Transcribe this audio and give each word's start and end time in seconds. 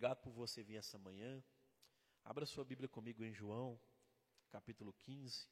Obrigado 0.00 0.22
por 0.22 0.32
você 0.32 0.62
vir 0.62 0.76
essa 0.76 0.96
manhã. 0.96 1.44
Abra 2.24 2.46
sua 2.46 2.64
Bíblia 2.64 2.88
comigo 2.88 3.22
em 3.22 3.34
João, 3.34 3.78
capítulo 4.48 4.94
15. 4.94 5.46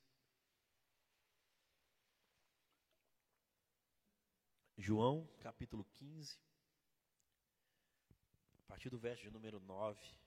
João, 4.78 5.26
capítulo 5.42 5.84
15, 5.84 6.40
a 8.58 8.62
partir 8.62 8.88
do 8.88 8.98
verso 8.98 9.22
de 9.22 9.30
número 9.30 9.60
9. 9.60 10.18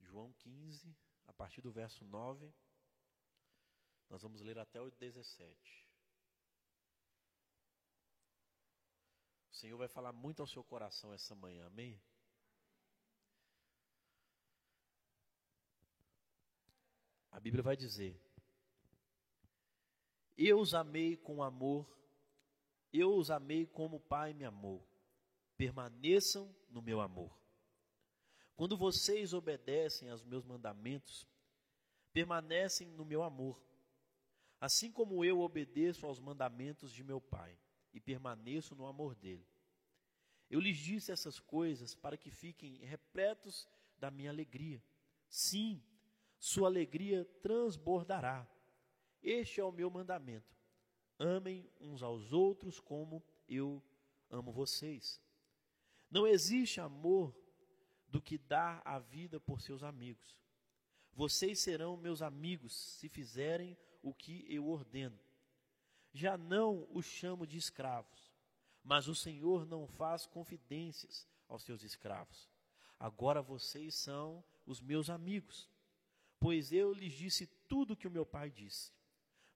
João 0.00 0.32
15, 0.38 0.96
a 1.26 1.34
partir 1.34 1.60
do 1.60 1.70
verso 1.70 2.02
9, 2.02 2.50
nós 4.08 4.22
vamos 4.22 4.40
ler 4.40 4.58
até 4.58 4.80
o 4.80 4.90
17. 4.90 5.83
Senhor 9.64 9.78
vai 9.78 9.88
falar 9.88 10.12
muito 10.12 10.42
ao 10.42 10.46
seu 10.46 10.62
coração 10.62 11.14
essa 11.14 11.34
manhã, 11.34 11.64
amém? 11.64 11.98
A 17.30 17.40
Bíblia 17.40 17.62
vai 17.62 17.74
dizer: 17.74 18.20
Eu 20.36 20.60
os 20.60 20.74
amei 20.74 21.16
com 21.16 21.42
amor, 21.42 21.88
eu 22.92 23.16
os 23.16 23.30
amei 23.30 23.66
como 23.66 23.96
o 23.96 24.00
Pai 24.00 24.34
me 24.34 24.44
amou. 24.44 24.86
Permaneçam 25.56 26.54
no 26.68 26.82
meu 26.82 27.00
amor. 27.00 27.34
Quando 28.54 28.76
vocês 28.76 29.32
obedecem 29.32 30.10
aos 30.10 30.22
meus 30.22 30.44
mandamentos, 30.44 31.26
permanecem 32.12 32.88
no 32.88 33.06
meu 33.06 33.22
amor, 33.22 33.58
assim 34.60 34.92
como 34.92 35.24
eu 35.24 35.40
obedeço 35.40 36.04
aos 36.04 36.20
mandamentos 36.20 36.92
de 36.92 37.02
meu 37.02 37.18
Pai 37.18 37.58
e 37.94 37.98
permaneço 37.98 38.74
no 38.74 38.84
amor 38.84 39.14
dele. 39.14 39.53
Eu 40.50 40.60
lhes 40.60 40.76
disse 40.76 41.10
essas 41.10 41.38
coisas 41.40 41.94
para 41.94 42.16
que 42.16 42.30
fiquem 42.30 42.76
repletos 42.84 43.66
da 43.98 44.10
minha 44.10 44.30
alegria. 44.30 44.82
Sim, 45.28 45.82
sua 46.38 46.68
alegria 46.68 47.24
transbordará. 47.42 48.46
Este 49.22 49.60
é 49.60 49.64
o 49.64 49.72
meu 49.72 49.90
mandamento. 49.90 50.54
Amem 51.18 51.68
uns 51.80 52.02
aos 52.02 52.32
outros 52.32 52.78
como 52.78 53.24
eu 53.48 53.82
amo 54.30 54.52
vocês. 54.52 55.20
Não 56.10 56.26
existe 56.26 56.80
amor 56.80 57.34
do 58.08 58.20
que 58.20 58.38
dar 58.38 58.82
a 58.84 58.98
vida 58.98 59.40
por 59.40 59.60
seus 59.60 59.82
amigos. 59.82 60.38
Vocês 61.12 61.58
serão 61.60 61.96
meus 61.96 62.22
amigos 62.22 62.74
se 62.74 63.08
fizerem 63.08 63.76
o 64.02 64.12
que 64.12 64.44
eu 64.48 64.68
ordeno. 64.68 65.18
Já 66.12 66.36
não 66.36 66.86
os 66.92 67.06
chamo 67.06 67.46
de 67.46 67.56
escravos, 67.56 68.23
mas 68.84 69.08
o 69.08 69.14
Senhor 69.14 69.66
não 69.66 69.86
faz 69.86 70.26
confidências 70.26 71.26
aos 71.48 71.62
seus 71.62 71.82
escravos. 71.82 72.48
Agora 73.00 73.42
vocês 73.42 73.94
são 73.94 74.44
os 74.66 74.80
meus 74.80 75.10
amigos, 75.10 75.68
pois 76.38 76.72
eu 76.72 76.92
lhes 76.92 77.14
disse 77.14 77.46
tudo 77.68 77.94
o 77.94 77.96
que 77.96 78.06
o 78.06 78.10
meu 78.10 78.26
pai 78.26 78.50
disse. 78.50 78.92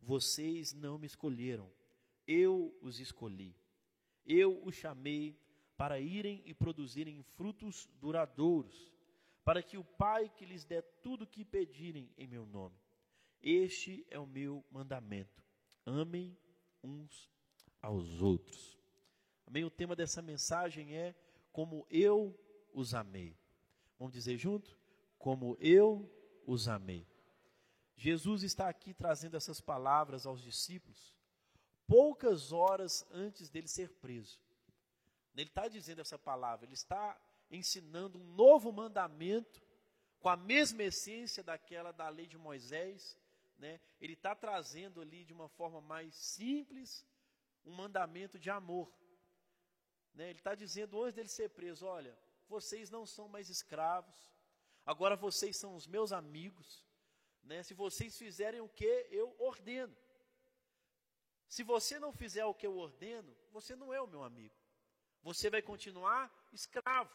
Vocês 0.00 0.72
não 0.72 0.98
me 0.98 1.06
escolheram, 1.06 1.70
eu 2.26 2.76
os 2.80 2.98
escolhi. 2.98 3.54
Eu 4.24 4.62
os 4.64 4.74
chamei 4.74 5.38
para 5.76 6.00
irem 6.00 6.42
e 6.44 6.52
produzirem 6.52 7.22
frutos 7.22 7.88
duradouros, 8.00 8.92
para 9.44 9.62
que 9.62 9.78
o 9.78 9.84
Pai 9.84 10.28
que 10.28 10.44
lhes 10.44 10.64
dê 10.64 10.82
tudo 10.82 11.22
o 11.22 11.26
que 11.26 11.44
pedirem 11.44 12.10
em 12.18 12.26
meu 12.26 12.44
nome. 12.44 12.76
Este 13.40 14.04
é 14.10 14.18
o 14.18 14.26
meu 14.26 14.64
mandamento. 14.70 15.42
Amem 15.86 16.36
uns 16.82 17.30
aos 17.80 18.20
outros. 18.20 18.76
Amém? 19.48 19.64
O 19.64 19.70
tema 19.70 19.96
dessa 19.96 20.20
mensagem 20.20 20.94
é 20.94 21.14
como 21.50 21.86
eu 21.90 22.38
os 22.74 22.92
amei. 22.92 23.34
Vamos 23.98 24.12
dizer 24.12 24.36
junto? 24.36 24.78
Como 25.18 25.56
eu 25.58 26.06
os 26.46 26.68
amei. 26.68 27.08
Jesus 27.96 28.42
está 28.42 28.68
aqui 28.68 28.92
trazendo 28.92 29.38
essas 29.38 29.58
palavras 29.58 30.26
aos 30.26 30.42
discípulos 30.42 31.16
poucas 31.86 32.52
horas 32.52 33.06
antes 33.10 33.48
dele 33.48 33.66
ser 33.66 33.88
preso. 33.94 34.38
Ele 35.34 35.48
está 35.48 35.66
dizendo 35.66 36.02
essa 36.02 36.18
palavra, 36.18 36.66
ele 36.66 36.74
está 36.74 37.18
ensinando 37.50 38.18
um 38.18 38.24
novo 38.34 38.70
mandamento 38.70 39.62
com 40.20 40.28
a 40.28 40.36
mesma 40.36 40.82
essência 40.82 41.42
daquela 41.42 41.90
da 41.90 42.10
lei 42.10 42.26
de 42.26 42.36
Moisés. 42.36 43.16
Né? 43.56 43.80
Ele 43.98 44.12
está 44.12 44.34
trazendo 44.34 45.00
ali 45.00 45.24
de 45.24 45.32
uma 45.32 45.48
forma 45.48 45.80
mais 45.80 46.14
simples 46.14 47.06
um 47.64 47.72
mandamento 47.72 48.38
de 48.38 48.50
amor. 48.50 48.92
Né? 50.18 50.24
Ele 50.30 50.40
está 50.40 50.54
dizendo 50.54 51.02
antes 51.02 51.14
dele 51.14 51.28
ser 51.28 51.48
preso: 51.58 51.86
olha, 51.86 52.14
vocês 52.54 52.90
não 52.90 53.04
são 53.14 53.26
mais 53.34 53.48
escravos, 53.56 54.18
agora 54.92 55.16
vocês 55.26 55.56
são 55.56 55.74
os 55.74 55.86
meus 55.86 56.12
amigos. 56.12 56.68
Né? 57.42 57.62
Se 57.62 57.74
vocês 57.84 58.18
fizerem 58.24 58.60
o 58.60 58.68
que 58.80 58.92
eu 59.10 59.28
ordeno. 59.38 59.96
Se 61.56 61.62
você 61.62 61.98
não 61.98 62.12
fizer 62.12 62.44
o 62.44 62.56
que 62.60 62.66
eu 62.66 62.76
ordeno, 62.76 63.34
você 63.50 63.74
não 63.74 63.94
é 63.98 64.00
o 64.02 64.12
meu 64.14 64.22
amigo 64.22 64.58
você 65.22 65.50
vai 65.50 65.62
continuar 65.62 66.22
escravo. 66.52 67.14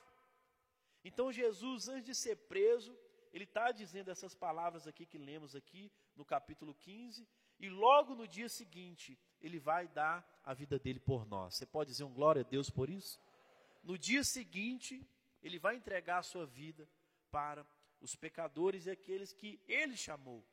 Então 1.04 1.32
Jesus, 1.32 1.88
antes 1.88 2.06
de 2.06 2.16
ser 2.16 2.36
preso, 2.36 2.98
ele 3.32 3.44
está 3.44 3.72
dizendo 3.72 4.12
essas 4.12 4.36
palavras 4.36 4.88
aqui 4.88 5.06
que 5.06 5.18
lemos 5.18 5.56
aqui 5.56 5.92
no 6.16 6.24
capítulo 6.24 6.74
15, 6.76 7.28
e 7.60 7.70
logo 7.70 8.16
no 8.16 8.28
dia 8.28 8.50
seguinte, 8.50 9.20
ele 9.44 9.60
vai 9.60 9.88
dar 9.88 10.26
a 10.44 10.54
vida 10.54 10.80
dele 10.80 11.00
por 11.00 11.26
nós. 11.26 11.56
Você 11.56 11.66
pode 11.66 11.92
dizer 11.92 12.04
um 12.04 12.14
glória 12.14 12.42
a 12.42 12.50
Deus 12.50 12.70
por 12.70 12.90
isso? 12.90 13.20
No 13.84 13.98
dia 13.98 14.24
seguinte, 14.24 15.06
ele 15.42 15.60
vai 15.60 15.76
entregar 15.76 16.20
a 16.20 16.24
sua 16.24 16.46
vida 16.46 16.88
para 17.30 17.66
os 18.00 18.16
pecadores 18.16 18.86
e 18.86 18.92
aqueles 18.92 19.34
que 19.34 19.60
ele 19.68 19.98
chamou, 19.98 20.44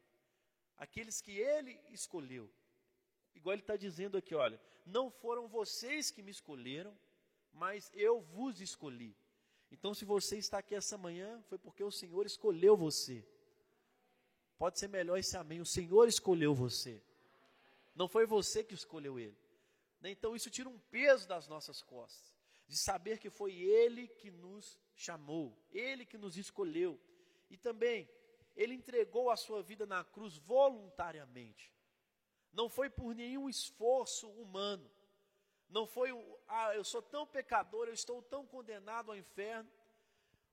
aqueles 0.76 1.20
que 1.20 1.32
ele 1.32 1.80
escolheu. 1.90 2.50
Igual 3.34 3.54
ele 3.54 3.62
está 3.62 3.76
dizendo 3.76 4.16
aqui, 4.16 4.34
olha, 4.34 4.60
não 4.84 5.10
foram 5.10 5.46
vocês 5.46 6.10
que 6.10 6.22
me 6.22 6.30
escolheram, 6.30 6.96
mas 7.52 7.90
eu 7.94 8.20
vos 8.20 8.60
escolhi. 8.60 9.16
Então, 9.70 9.94
se 9.94 10.04
você 10.04 10.36
está 10.36 10.58
aqui 10.58 10.74
essa 10.74 10.98
manhã, 10.98 11.40
foi 11.48 11.58
porque 11.58 11.84
o 11.84 11.92
Senhor 11.92 12.26
escolheu 12.26 12.76
você. 12.76 13.24
Pode 14.58 14.78
ser 14.78 14.88
melhor 14.88 15.16
esse 15.16 15.36
amém. 15.36 15.60
O 15.60 15.66
Senhor 15.66 16.08
escolheu 16.08 16.52
você. 16.52 17.00
Não 17.94 18.08
foi 18.08 18.26
você 18.26 18.62
que 18.62 18.74
escolheu 18.74 19.18
ele. 19.18 19.36
Né? 20.00 20.10
Então, 20.10 20.34
isso 20.34 20.50
tira 20.50 20.68
um 20.68 20.78
peso 20.78 21.28
das 21.28 21.46
nossas 21.46 21.82
costas. 21.82 22.32
De 22.66 22.76
saber 22.76 23.18
que 23.18 23.28
foi 23.30 23.52
Ele 23.54 24.06
que 24.06 24.30
nos 24.30 24.78
chamou, 24.94 25.58
Ele 25.72 26.06
que 26.06 26.16
nos 26.16 26.36
escolheu. 26.36 27.00
E 27.50 27.56
também, 27.56 28.08
Ele 28.56 28.74
entregou 28.74 29.28
a 29.28 29.36
sua 29.36 29.62
vida 29.62 29.86
na 29.86 30.04
cruz 30.04 30.36
voluntariamente. 30.38 31.74
Não 32.52 32.68
foi 32.68 32.88
por 32.88 33.14
nenhum 33.14 33.48
esforço 33.48 34.28
humano. 34.30 34.88
Não 35.68 35.86
foi, 35.86 36.10
ah, 36.48 36.74
eu 36.74 36.84
sou 36.84 37.02
tão 37.02 37.26
pecador, 37.26 37.86
eu 37.86 37.94
estou 37.94 38.22
tão 38.22 38.46
condenado 38.46 39.10
ao 39.10 39.16
inferno. 39.16 39.70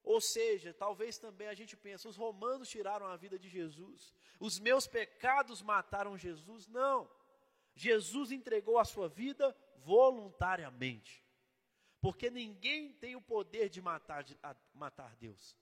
Ou 0.03 0.21
seja, 0.21 0.73
talvez 0.73 1.17
também 1.17 1.47
a 1.47 1.53
gente 1.53 1.75
pense, 1.75 2.07
os 2.07 2.15
romanos 2.15 2.69
tiraram 2.69 3.07
a 3.07 3.17
vida 3.17 3.37
de 3.37 3.49
Jesus, 3.49 4.13
os 4.39 4.57
meus 4.57 4.87
pecados 4.87 5.61
mataram 5.61 6.17
Jesus. 6.17 6.67
Não. 6.67 7.09
Jesus 7.77 8.31
entregou 8.31 8.79
a 8.79 8.85
sua 8.85 9.07
vida 9.07 9.55
voluntariamente. 9.85 11.23
Porque 12.01 12.29
ninguém 12.29 12.91
tem 12.93 13.15
o 13.15 13.21
poder 13.21 13.69
de 13.69 13.81
matar, 13.81 14.23
de, 14.23 14.37
matar 14.73 15.15
Deus. 15.17 15.55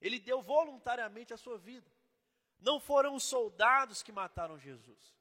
Ele 0.00 0.18
deu 0.18 0.40
voluntariamente 0.40 1.34
a 1.34 1.36
sua 1.36 1.58
vida. 1.58 1.90
Não 2.58 2.80
foram 2.80 3.14
os 3.14 3.24
soldados 3.24 4.02
que 4.02 4.10
mataram 4.10 4.58
Jesus, 4.58 5.14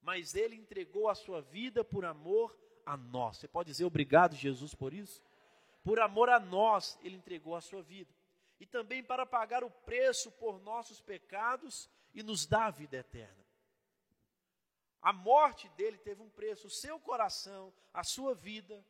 mas 0.00 0.34
ele 0.34 0.56
entregou 0.56 1.08
a 1.08 1.14
sua 1.14 1.42
vida 1.42 1.84
por 1.84 2.04
amor 2.04 2.56
a 2.86 2.96
nós. 2.96 3.36
Você 3.36 3.48
pode 3.48 3.70
dizer 3.70 3.84
obrigado, 3.84 4.34
Jesus, 4.34 4.74
por 4.74 4.94
isso? 4.94 5.22
Por 5.82 6.00
amor 6.00 6.28
a 6.30 6.38
nós, 6.38 6.98
ele 7.02 7.16
entregou 7.16 7.54
a 7.54 7.60
sua 7.60 7.82
vida. 7.82 8.12
E 8.60 8.66
também 8.66 9.02
para 9.02 9.26
pagar 9.26 9.64
o 9.64 9.70
preço 9.70 10.30
por 10.32 10.60
nossos 10.60 11.00
pecados 11.00 11.90
e 12.14 12.22
nos 12.22 12.46
dar 12.46 12.66
a 12.66 12.70
vida 12.70 12.96
eterna. 12.96 13.37
A 15.00 15.12
morte 15.12 15.68
dele 15.70 15.98
teve 15.98 16.22
um 16.22 16.30
preço, 16.30 16.66
o 16.66 16.70
seu 16.70 16.98
coração, 16.98 17.72
a 17.92 18.02
sua 18.02 18.34
vida 18.34 18.84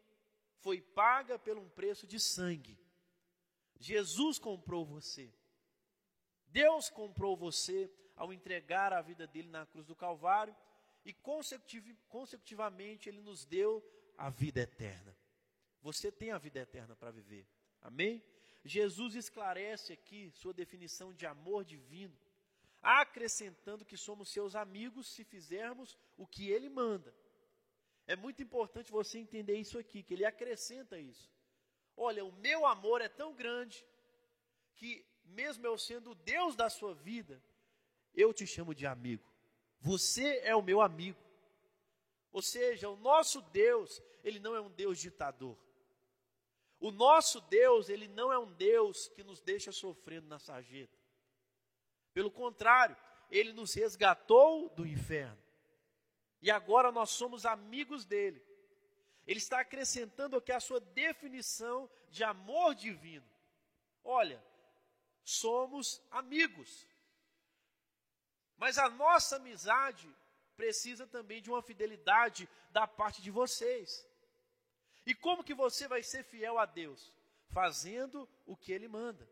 foi 0.61 0.81
paga 0.81 1.39
por 1.39 1.57
um 1.57 1.69
preço 1.69 2.07
de 2.07 2.19
sangue. 2.19 2.79
Jesus 3.79 4.39
comprou 4.39 4.85
você. 4.85 5.33
Deus 6.49 6.89
comprou 6.89 7.37
você 7.37 7.91
ao 8.17 8.33
entregar 8.33 8.93
a 8.93 9.03
vida 9.03 9.27
dele 9.27 9.49
na 9.49 9.67
cruz 9.67 9.87
do 9.87 9.95
Calvário 9.95 10.57
e 11.05 11.13
consecutivamente 11.13 13.09
ele 13.09 13.21
nos 13.21 13.45
deu 13.45 13.85
a 14.17 14.29
vida 14.31 14.61
eterna. 14.61 15.17
Você 15.81 16.11
tem 16.11 16.33
a 16.33 16.39
vida 16.39 16.59
eterna 16.59 16.97
para 16.97 17.11
viver. 17.11 17.47
Amém? 17.81 18.23
Jesus 18.65 19.15
esclarece 19.15 19.93
aqui 19.93 20.31
sua 20.33 20.53
definição 20.53 21.13
de 21.13 21.25
amor 21.25 21.65
divino, 21.65 22.19
acrescentando 22.83 23.85
que 23.85 23.97
somos 23.97 24.31
seus 24.31 24.55
amigos 24.55 25.09
se 25.09 25.25
fizermos 25.25 25.99
o 26.17 26.27
que 26.27 26.51
ele 26.51 26.69
manda. 26.69 27.15
É 28.07 28.17
muito 28.17 28.43
importante 28.43 28.91
você 28.91 29.19
entender 29.19 29.57
isso 29.57 29.79
aqui, 29.79 30.03
que 30.03 30.15
ele 30.15 30.25
acrescenta 30.25 30.99
isso. 30.99 31.31
Olha, 31.97 32.25
o 32.25 32.33
meu 32.33 32.65
amor 32.65 33.01
é 33.01 33.09
tão 33.09 33.35
grande 33.35 33.85
que, 34.77 35.05
mesmo 35.25 35.67
eu 35.67 35.77
sendo 35.77 36.13
o 36.13 36.15
Deus 36.15 36.57
da 36.57 36.71
sua 36.71 36.95
vida, 36.95 37.43
eu 38.15 38.33
te 38.33 38.47
chamo 38.47 38.75
de 38.75 38.87
amigo. 38.87 39.29
Você 39.81 40.39
é 40.39 40.55
o 40.55 40.63
meu 40.63 40.81
amigo. 40.81 41.21
Ou 42.33 42.43
seja, 42.43 42.89
o 42.89 42.97
nosso 42.97 43.41
Deus, 43.43 44.03
ele 44.25 44.39
não 44.39 44.55
é 44.55 44.61
um 44.61 44.71
Deus 44.71 44.99
ditador. 44.99 45.57
O 46.81 46.91
nosso 46.91 47.41
Deus, 47.43 47.89
ele 47.89 48.07
não 48.09 48.33
é 48.33 48.39
um 48.39 48.53
Deus 48.53 49.09
que 49.09 49.25
nos 49.25 49.41
deixa 49.41 49.73
sofrendo 49.73 50.29
na 50.29 50.39
sarjeta. 50.39 50.98
Pelo 52.13 52.31
contrário, 52.31 52.97
ele 53.31 53.53
nos 53.53 53.75
resgatou 53.75 54.69
do 54.71 54.87
inferno. 54.87 55.39
E 56.41 56.51
agora 56.51 56.91
nós 56.93 57.11
somos 57.11 57.45
amigos 57.45 58.05
dele. 58.05 58.43
Ele 59.27 59.39
está 59.39 59.61
acrescentando 59.61 60.37
aqui 60.37 60.53
a 60.53 60.61
sua 60.61 60.81
definição 60.81 61.91
de 62.09 62.25
amor 62.25 62.75
divino. 62.75 63.27
Olha, 64.03 64.43
somos 65.23 66.01
amigos. 66.11 66.87
Mas 68.57 68.79
a 68.79 68.89
nossa 68.89 69.37
amizade 69.37 70.09
precisa 70.57 71.07
também 71.07 71.43
de 71.43 71.51
uma 71.51 71.63
fidelidade 71.63 72.49
da 72.71 72.87
parte 72.87 73.21
de 73.21 73.31
vocês. 73.31 74.07
E 75.07 75.15
como 75.15 75.45
que 75.45 75.55
você 75.55 75.87
vai 75.87 76.03
ser 76.03 76.25
fiel 76.25 76.59
a 76.59 76.67
Deus? 76.67 77.13
Fazendo 77.49 78.29
o 78.47 78.57
que 78.57 78.73
Ele 78.73 78.89
manda. 78.89 79.29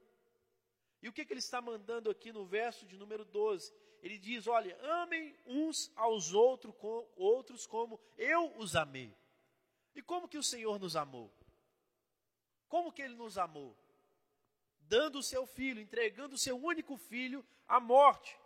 E 1.02 1.08
o 1.08 1.12
que, 1.12 1.24
que 1.24 1.32
Ele 1.32 1.40
está 1.40 1.60
mandando 1.60 2.10
aqui 2.10 2.32
no 2.32 2.44
verso 2.44 2.86
de 2.86 2.96
número 2.96 3.24
12? 3.24 3.72
Ele 4.02 4.18
diz: 4.18 4.46
Olha, 4.46 4.76
amem 5.02 5.36
uns 5.46 5.92
aos 5.96 6.32
outros, 6.32 6.74
com, 6.76 7.08
outros 7.16 7.66
como 7.66 8.00
eu 8.16 8.56
os 8.56 8.74
amei. 8.74 9.16
E 9.94 10.02
como 10.02 10.28
que 10.28 10.38
o 10.38 10.42
Senhor 10.42 10.78
nos 10.78 10.96
amou? 10.96 11.32
Como 12.68 12.92
que 12.92 13.02
Ele 13.02 13.14
nos 13.14 13.38
amou? 13.38 13.76
Dando 14.80 15.18
o 15.18 15.22
seu 15.22 15.46
filho, 15.46 15.80
entregando 15.80 16.34
o 16.34 16.38
seu 16.38 16.56
único 16.56 16.96
filho 16.96 17.44
à 17.66 17.80
morte 17.80 18.38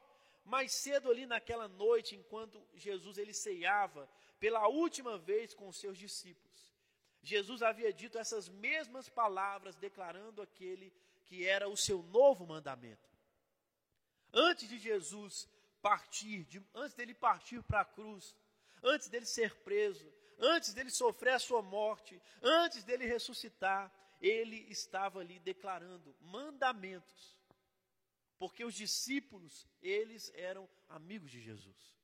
mais 0.50 0.72
cedo 0.72 1.10
ali 1.10 1.26
naquela 1.26 1.68
noite, 1.68 2.16
enquanto 2.16 2.60
Jesus 2.74 3.18
ele 3.18 3.32
ceiava 3.32 4.10
pela 4.38 4.66
última 4.68 5.16
vez 5.16 5.54
com 5.54 5.68
os 5.68 5.78
seus 5.78 5.96
discípulos. 5.96 6.74
Jesus 7.22 7.62
havia 7.62 7.92
dito 7.92 8.18
essas 8.18 8.48
mesmas 8.48 9.08
palavras, 9.08 9.76
declarando 9.76 10.42
aquele 10.42 10.92
que 11.30 11.46
era 11.46 11.68
o 11.68 11.76
seu 11.76 12.02
novo 12.02 12.44
mandamento. 12.44 13.08
Antes 14.32 14.68
de 14.68 14.78
Jesus 14.78 15.48
partir, 15.80 16.44
de, 16.44 16.62
antes 16.74 16.94
dele 16.94 17.14
partir 17.14 17.62
para 17.62 17.80
a 17.82 17.84
cruz, 17.84 18.36
antes 18.82 19.08
dele 19.08 19.24
ser 19.24 19.54
preso, 19.62 20.12
antes 20.38 20.74
dele 20.74 20.90
sofrer 20.90 21.34
a 21.34 21.38
sua 21.38 21.62
morte, 21.62 22.20
antes 22.42 22.82
dele 22.82 23.06
ressuscitar, 23.06 23.90
ele 24.20 24.56
estava 24.68 25.20
ali 25.20 25.38
declarando 25.38 26.14
mandamentos 26.20 27.40
porque 28.40 28.64
os 28.64 28.74
discípulos, 28.74 29.68
eles 29.82 30.32
eram 30.34 30.66
amigos 30.88 31.30
de 31.30 31.42
Jesus. 31.42 31.94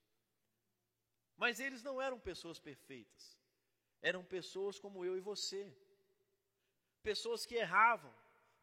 Mas 1.34 1.58
eles 1.58 1.82
não 1.82 2.00
eram 2.00 2.20
pessoas 2.20 2.58
perfeitas. 2.58 3.38
Eram 4.02 4.22
pessoas 4.22 4.79
como 4.79 5.02
eu 5.02 5.17
e 5.17 5.20
você. 5.20 5.75
Pessoas 7.02 7.46
que 7.46 7.55
erravam. 7.55 8.14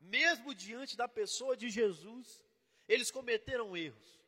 Mesmo 0.03 0.53
diante 0.53 0.97
da 0.97 1.07
pessoa 1.07 1.55
de 1.55 1.69
Jesus, 1.69 2.43
eles 2.87 3.09
cometeram 3.09 3.75
erros. 3.75 4.19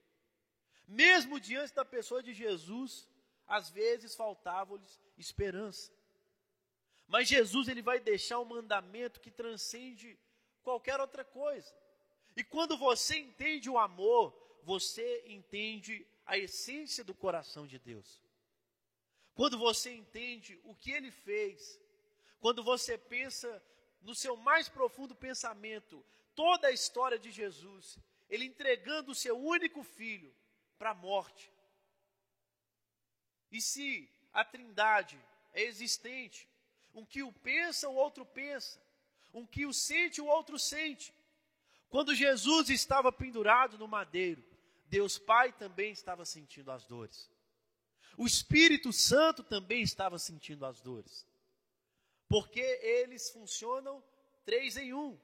Mesmo 0.87 1.39
diante 1.39 1.73
da 1.73 1.83
pessoa 1.83 2.23
de 2.23 2.33
Jesus, 2.33 3.07
às 3.47 3.69
vezes 3.69 4.15
faltava-lhes 4.15 4.99
esperança. 5.17 5.91
Mas 7.07 7.27
Jesus 7.27 7.67
ele 7.67 7.81
vai 7.81 7.99
deixar 7.99 8.39
um 8.39 8.45
mandamento 8.45 9.19
que 9.19 9.29
transcende 9.29 10.17
qualquer 10.63 10.99
outra 10.99 11.23
coisa. 11.23 11.73
E 12.35 12.43
quando 12.43 12.77
você 12.77 13.17
entende 13.17 13.69
o 13.69 13.77
amor, 13.77 14.33
você 14.63 15.23
entende 15.27 16.05
a 16.25 16.37
essência 16.37 17.03
do 17.03 17.13
coração 17.13 17.67
de 17.67 17.77
Deus. 17.77 18.23
Quando 19.33 19.57
você 19.57 19.93
entende 19.93 20.59
o 20.63 20.73
que 20.73 20.91
ele 20.91 21.11
fez, 21.11 21.79
quando 22.39 22.63
você 22.63 22.97
pensa 22.97 23.61
no 24.05 24.13
seu 24.13 24.37
mais 24.37 24.69
profundo 24.69 25.15
pensamento, 25.15 26.05
toda 26.35 26.67
a 26.67 26.71
história 26.71 27.17
de 27.17 27.31
Jesus, 27.31 27.97
ele 28.29 28.45
entregando 28.45 29.11
o 29.11 29.15
seu 29.15 29.35
único 29.35 29.83
filho 29.83 30.31
para 30.77 30.91
a 30.91 30.93
morte. 30.93 31.51
E 33.51 33.59
se 33.59 34.07
a 34.31 34.45
Trindade 34.45 35.19
é 35.53 35.63
existente, 35.63 36.47
um 36.93 37.03
que 37.03 37.23
o 37.23 37.33
pensa, 37.33 37.89
o 37.89 37.95
outro 37.95 38.23
pensa, 38.25 38.79
um 39.33 39.45
que 39.45 39.65
o 39.65 39.73
sente, 39.73 40.21
o 40.21 40.27
outro 40.27 40.59
sente, 40.59 41.11
quando 41.89 42.13
Jesus 42.13 42.69
estava 42.69 43.11
pendurado 43.11 43.77
no 43.77 43.87
madeiro, 43.87 44.43
Deus 44.87 45.17
Pai 45.17 45.51
também 45.51 45.91
estava 45.91 46.25
sentindo 46.25 46.71
as 46.71 46.85
dores. 46.85 47.29
O 48.15 48.25
Espírito 48.27 48.93
Santo 48.93 49.43
também 49.43 49.81
estava 49.81 50.19
sentindo 50.19 50.63
as 50.63 50.79
dores. 50.79 51.25
Porque 52.27 52.61
eles 52.61 53.29
funcionam 53.29 54.03
três 54.43 54.77
em 54.77 54.93
um. 54.93 55.17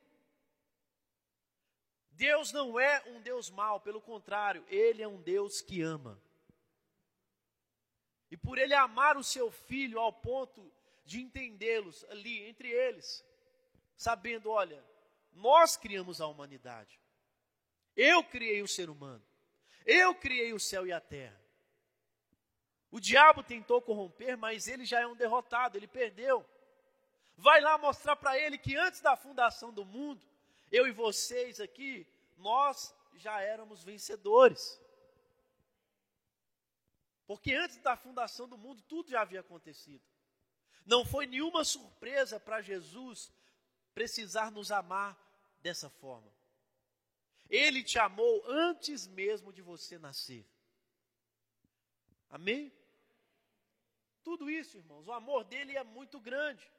Deus 2.12 2.52
não 2.52 2.80
é 2.80 3.02
um 3.08 3.22
Deus 3.22 3.50
mau, 3.50 3.80
pelo 3.80 4.00
contrário, 4.00 4.64
Ele 4.68 5.02
é 5.02 5.08
um 5.08 5.22
Deus 5.22 5.60
que 5.60 5.82
ama. 5.82 6.22
E 8.30 8.38
por 8.38 8.58
Ele 8.58 8.74
amar 8.74 9.18
o 9.18 9.24
seu 9.24 9.50
filho 9.52 10.00
ao 10.00 10.14
ponto 10.14 10.72
de 11.04 11.20
entendê-los 11.20 12.06
ali 12.06 12.44
entre 12.44 12.70
eles, 12.70 13.26
sabendo, 13.98 14.50
olha, 14.52 14.84
nós 15.34 15.76
criamos 15.76 16.22
a 16.22 16.28
humanidade. 16.28 17.00
Eu 17.96 18.24
criei 18.24 18.62
o 18.62 18.68
ser 18.68 18.90
humano. 18.90 19.24
Eu 19.86 20.14
criei 20.16 20.54
o 20.54 20.60
céu 20.60 20.86
e 20.86 20.92
a 20.92 21.02
terra. 21.02 21.40
O 22.90 23.00
diabo 23.00 23.42
tentou 23.42 23.82
corromper, 23.82 24.38
mas 24.38 24.68
ele 24.68 24.86
já 24.86 25.00
é 25.00 25.08
um 25.08 25.16
derrotado, 25.16 25.78
ele 25.78 25.88
perdeu. 25.88 26.46
Vai 27.42 27.60
lá 27.60 27.76
mostrar 27.76 28.16
para 28.16 28.38
ele 28.38 28.56
que 28.56 28.76
antes 28.76 29.02
da 29.02 29.16
fundação 29.16 29.74
do 29.74 29.84
mundo, 29.84 30.24
eu 30.72 30.88
e 30.88 30.92
vocês 30.92 31.60
aqui, 31.60 32.06
nós 32.38 32.96
já 33.16 33.42
éramos 33.42 33.84
vencedores. 33.84 34.80
Porque 37.26 37.52
antes 37.56 37.78
da 37.78 37.98
fundação 37.98 38.48
do 38.48 38.60
mundo, 38.60 38.84
tudo 38.84 39.10
já 39.10 39.22
havia 39.22 39.40
acontecido. 39.40 40.04
Não 40.86 41.04
foi 41.04 41.26
nenhuma 41.26 41.64
surpresa 41.64 42.40
para 42.40 42.62
Jesus 42.62 43.32
precisar 43.96 44.52
nos 44.52 44.72
amar 44.72 45.18
dessa 45.64 45.90
forma. 45.90 46.32
Ele 47.50 47.84
te 47.84 47.98
amou 47.98 48.44
antes 48.46 49.08
mesmo 49.08 49.52
de 49.52 49.64
você 49.64 49.98
nascer. 49.98 50.46
Amém? 52.30 52.72
Tudo 54.24 54.48
isso, 54.48 54.78
irmãos, 54.78 55.08
o 55.08 55.12
amor 55.12 55.44
dele 55.44 55.76
é 55.76 55.84
muito 55.84 56.20
grande. 56.20 56.70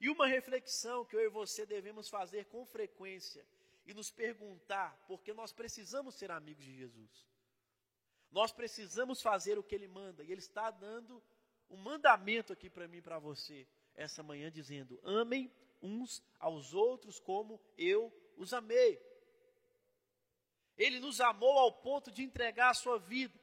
E 0.00 0.08
uma 0.10 0.26
reflexão 0.26 1.04
que 1.04 1.16
eu 1.16 1.20
e 1.20 1.28
você 1.28 1.64
devemos 1.64 2.08
fazer 2.08 2.46
com 2.46 2.66
frequência 2.66 3.46
e 3.86 3.94
nos 3.94 4.10
perguntar, 4.10 4.96
porque 5.06 5.32
nós 5.32 5.52
precisamos 5.52 6.14
ser 6.16 6.30
amigos 6.30 6.64
de 6.64 6.76
Jesus. 6.76 7.26
Nós 8.30 8.52
precisamos 8.52 9.22
fazer 9.22 9.58
o 9.58 9.62
que 9.62 9.74
ele 9.74 9.88
manda, 9.88 10.22
e 10.22 10.32
ele 10.32 10.40
está 10.40 10.70
dando 10.70 11.22
um 11.70 11.76
mandamento 11.76 12.52
aqui 12.52 12.68
para 12.68 12.88
mim 12.88 12.98
e 12.98 13.02
para 13.02 13.18
você 13.18 13.66
essa 13.94 14.22
manhã 14.22 14.50
dizendo: 14.50 15.00
amem 15.02 15.50
uns 15.80 16.22
aos 16.38 16.74
outros 16.74 17.18
como 17.18 17.60
eu 17.78 18.12
os 18.36 18.52
amei. 18.52 19.00
Ele 20.76 21.00
nos 21.00 21.20
amou 21.20 21.58
ao 21.58 21.72
ponto 21.72 22.10
de 22.10 22.22
entregar 22.22 22.70
a 22.70 22.74
sua 22.74 22.98
vida. 22.98 23.38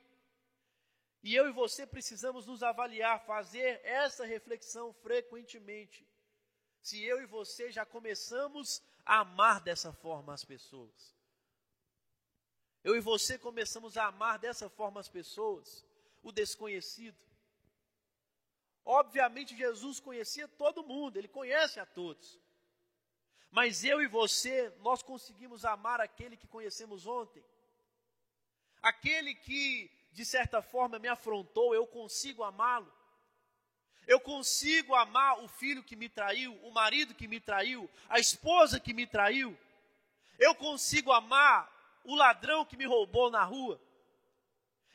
E 1.24 1.34
eu 1.34 1.48
e 1.48 1.52
você 1.52 1.88
precisamos 1.88 2.46
nos 2.46 2.62
avaliar, 2.62 3.26
fazer 3.26 3.80
essa 3.84 4.26
reflexão 4.26 4.94
frequentemente. 4.94 6.06
Se 6.84 7.02
eu 7.02 7.22
e 7.22 7.26
você 7.26 7.72
já 7.72 7.86
começamos 7.86 8.84
a 9.06 9.20
amar 9.20 9.62
dessa 9.62 9.94
forma 9.94 10.34
as 10.34 10.44
pessoas. 10.44 11.16
Eu 12.84 12.94
e 12.98 13.00
você 13.00 13.38
começamos 13.38 13.96
a 13.96 14.08
amar 14.08 14.38
dessa 14.38 14.70
forma 14.70 15.00
as 15.00 15.08
pessoas, 15.08 15.86
o 16.22 16.30
desconhecido. 16.30 17.18
Obviamente, 18.84 19.56
Jesus 19.56 20.02
conhecia 20.02 20.46
todo 20.46 20.84
mundo, 20.84 21.16
ele 21.16 21.30
conhece 21.30 21.80
a 21.80 21.86
todos. 21.86 22.38
Mas 23.50 23.86
eu 23.86 24.02
e 24.02 24.08
você, 24.08 24.70
nós 24.80 25.02
conseguimos 25.02 25.64
amar 25.64 26.02
aquele 26.02 26.36
que 26.36 26.48
conhecemos 26.48 27.08
ontem. 27.08 27.46
Aquele 28.82 29.34
que, 29.36 29.90
de 30.12 30.26
certa 30.26 30.62
forma, 30.62 31.00
me 31.00 31.08
afrontou, 31.08 31.74
eu 31.74 31.88
consigo 31.88 32.44
amá-lo. 32.44 32.92
Eu 34.08 34.20
consigo 34.20 34.96
amar 34.96 35.44
o 35.44 35.48
filho 35.48 35.84
que 35.84 35.96
me 35.96 36.10
traiu, 36.10 36.54
o 36.64 36.72
marido 36.72 37.16
que 37.16 37.28
me 37.28 37.40
traiu, 37.40 37.90
a 38.10 38.20
esposa 38.20 38.80
que 38.80 38.94
me 38.94 39.08
traiu. 39.08 39.58
Eu 40.38 40.54
consigo 40.56 41.12
amar 41.12 41.72
o 42.04 42.16
ladrão 42.16 42.66
que 42.66 42.76
me 42.76 42.86
roubou 42.86 43.32
na 43.32 43.44
rua. 43.44 43.80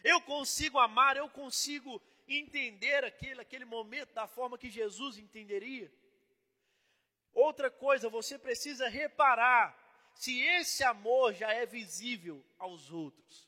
Eu 0.04 0.20
consigo 0.20 0.78
amar, 0.78 1.16
eu 1.16 1.28
consigo 1.28 2.00
entender 2.26 3.04
aquele, 3.04 3.40
aquele 3.40 3.64
momento 3.64 4.12
da 4.12 4.26
forma 4.26 4.58
que 4.58 4.70
Jesus 4.70 5.18
entenderia. 5.18 5.90
Outra 7.32 7.70
coisa, 7.70 8.08
você 8.08 8.38
precisa 8.38 8.88
reparar 8.88 9.76
se 10.14 10.38
esse 10.40 10.84
amor 10.84 11.32
já 11.32 11.52
é 11.52 11.64
visível 11.64 12.44
aos 12.58 12.90
outros. 12.90 13.47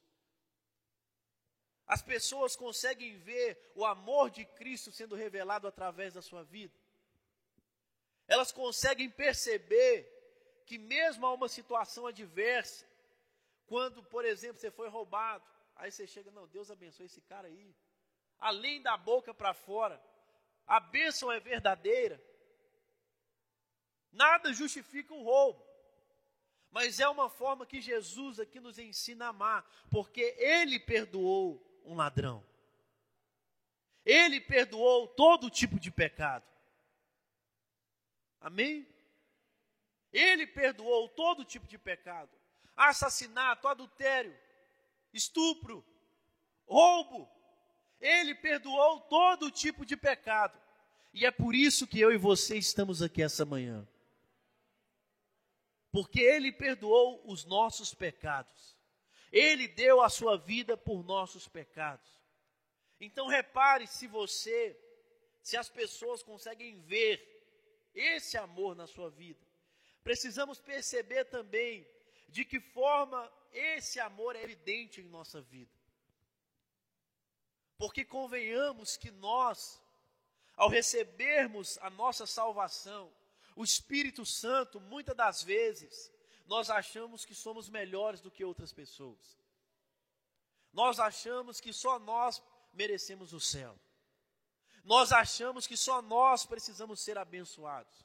As 1.91 2.01
pessoas 2.01 2.55
conseguem 2.55 3.17
ver 3.17 3.73
o 3.75 3.85
amor 3.85 4.31
de 4.31 4.45
Cristo 4.45 4.93
sendo 4.93 5.17
revelado 5.17 5.67
através 5.67 6.15
da 6.15 6.23
sua 6.23 6.45
vida. 6.45 6.73
Elas 8.29 8.53
conseguem 8.53 9.11
perceber 9.11 10.09
que, 10.65 10.79
mesmo 10.79 11.27
a 11.27 11.35
uma 11.35 11.49
situação 11.49 12.07
adversa, 12.07 12.87
quando, 13.67 14.05
por 14.05 14.25
exemplo, 14.25 14.61
você 14.61 14.71
foi 14.71 14.89
roubado, 14.89 15.45
aí 15.75 15.91
você 15.91 16.07
chega, 16.07 16.31
não, 16.31 16.47
Deus 16.47 16.71
abençoe 16.71 17.07
esse 17.07 17.21
cara 17.23 17.49
aí. 17.49 17.75
Além 18.39 18.81
da 18.81 18.97
boca 18.97 19.35
para 19.35 19.53
fora, 19.53 20.01
a 20.69 20.79
bênção 20.79 21.33
é 21.33 21.41
verdadeira. 21.41 22.25
Nada 24.13 24.53
justifica 24.53 25.13
o 25.13 25.25
roubo. 25.25 25.61
Mas 26.71 27.01
é 27.01 27.09
uma 27.09 27.29
forma 27.29 27.67
que 27.67 27.81
Jesus 27.81 28.39
aqui 28.39 28.61
nos 28.61 28.79
ensina 28.79 29.27
a 29.27 29.31
amar, 29.31 29.69
porque 29.91 30.37
Ele 30.39 30.79
perdoou 30.79 31.69
um 31.85 31.95
ladrão. 31.95 32.45
Ele 34.05 34.41
perdoou 34.41 35.09
todo 35.09 35.51
tipo 35.51 35.79
de 35.79 35.91
pecado. 35.91 36.45
Amém? 38.41 38.87
Ele 40.13 40.47
perdoou 40.47 41.09
todo 41.09 41.45
tipo 41.45 41.67
de 41.67 41.79
pecado: 41.79 42.31
assassinato, 42.77 43.69
adultério, 43.69 44.37
estupro, 45.13 45.85
roubo. 46.67 47.29
Ele 48.01 48.35
perdoou 48.35 49.01
todo 49.03 49.51
tipo 49.51 49.85
de 49.85 49.97
pecado. 49.97 50.59
E 51.13 51.27
é 51.27 51.31
por 51.31 51.55
isso 51.55 51.87
que 51.87 52.01
eu 52.01 52.13
e 52.13 52.17
você 52.17 52.57
estamos 52.57 53.03
aqui 53.03 53.23
essa 53.23 53.45
manhã. 53.45 53.87
Porque 55.93 56.21
Ele 56.21 56.53
perdoou 56.53 57.21
os 57.27 57.45
nossos 57.45 57.93
pecados. 57.93 58.80
Ele 59.31 59.69
deu 59.69 60.01
a 60.01 60.09
sua 60.09 60.37
vida 60.37 60.77
por 60.77 61.05
nossos 61.05 61.47
pecados. 61.47 62.11
Então 63.01 63.27
repare 63.27 63.87
se 63.87 64.07
você, 64.07 64.79
se 65.43 65.57
as 65.57 65.69
pessoas 65.69 66.23
conseguem 66.23 66.81
ver 66.81 67.27
esse 67.95 68.37
amor 68.37 68.75
na 68.75 68.87
sua 68.87 69.11
vida. 69.11 69.45
Precisamos 70.03 70.61
perceber 70.61 71.25
também 71.25 71.87
de 72.29 72.45
que 72.45 72.61
forma 72.61 73.31
esse 73.53 73.99
amor 74.01 74.37
é 74.37 74.43
evidente 74.43 75.01
em 75.01 75.09
nossa 75.09 75.41
vida. 75.41 75.71
Porque 77.77 78.05
convenhamos 78.05 78.97
que 78.97 79.11
nós, 79.11 79.81
ao 80.55 80.69
recebermos 80.69 81.79
a 81.79 81.89
nossa 81.91 82.27
salvação, 82.27 83.13
o 83.57 83.65
Espírito 83.65 84.25
Santo, 84.25 84.79
muitas 84.81 85.17
das 85.17 85.43
vezes, 85.43 86.13
nós 86.51 86.69
achamos 86.69 87.25
que 87.25 87.33
somos 87.33 87.69
melhores 87.69 88.21
do 88.21 88.29
que 88.29 88.45
outras 88.45 88.73
pessoas. 88.73 89.39
Nós 90.73 90.99
achamos 90.99 91.61
que 91.61 91.73
só 91.73 91.97
nós 92.01 92.43
merecemos 92.73 93.33
o 93.33 93.39
céu. 93.39 93.79
Nós 94.83 95.13
achamos 95.13 95.65
que 95.65 95.77
só 95.77 96.03
nós 96.03 96.45
precisamos 96.45 96.99
ser 96.99 97.17
abençoados. 97.17 98.05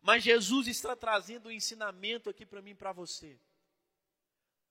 Mas 0.00 0.22
Jesus 0.22 0.68
está 0.68 0.94
trazendo 0.94 1.48
um 1.48 1.50
ensinamento 1.50 2.30
aqui 2.30 2.46
para 2.46 2.62
mim 2.62 2.70
e 2.70 2.76
para 2.76 2.92
você. 2.92 3.36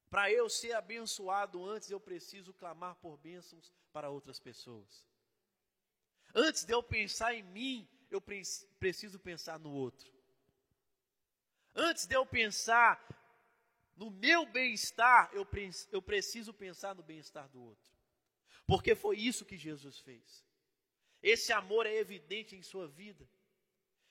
Para 0.10 0.32
eu 0.32 0.50
ser 0.50 0.72
abençoado 0.72 1.65
antes, 1.65 1.91
eu 1.91 2.00
preciso 2.00 2.53
clamar 2.53 2.96
por 2.96 3.17
bênçãos 3.17 3.70
para 3.91 4.10
outras 4.10 4.39
pessoas. 4.39 5.06
Antes 6.34 6.63
de 6.63 6.74
eu 6.74 6.82
pensar 6.82 7.34
em 7.34 7.44
mim, 7.44 7.86
eu 8.10 8.22
preciso 8.79 9.20
pensar 9.20 9.60
no 9.60 9.74
outro. 9.74 10.17
Antes 11.79 12.07
de 12.07 12.15
eu 12.15 12.25
pensar 12.25 13.00
no 13.96 14.10
meu 14.10 14.48
bem-estar, 14.48 15.29
eu, 15.31 15.48
eu 15.91 16.01
preciso 16.01 16.51
pensar 16.51 16.96
no 16.96 17.03
bem-estar 17.03 17.48
do 17.50 17.62
outro. 17.62 17.93
Porque 18.65 18.96
foi 18.96 19.17
isso 19.19 19.46
que 19.46 19.55
Jesus 19.55 20.00
fez. 20.00 20.43
Esse 21.22 21.53
amor 21.53 21.86
é 21.86 21.93
evidente 21.96 22.55
em 22.55 22.63
sua 22.63 22.88
vida. 22.88 23.29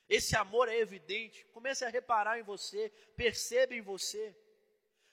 Esse 0.09 0.37
amor 0.37 0.69
é 0.69 0.79
evidente. 0.79 1.45
Comece 1.47 1.85
a 1.85 1.89
reparar 1.89 2.39
em 2.39 2.45
você, 2.45 2.89
perceba 3.17 3.75
em 3.75 3.81
você. 3.81 4.37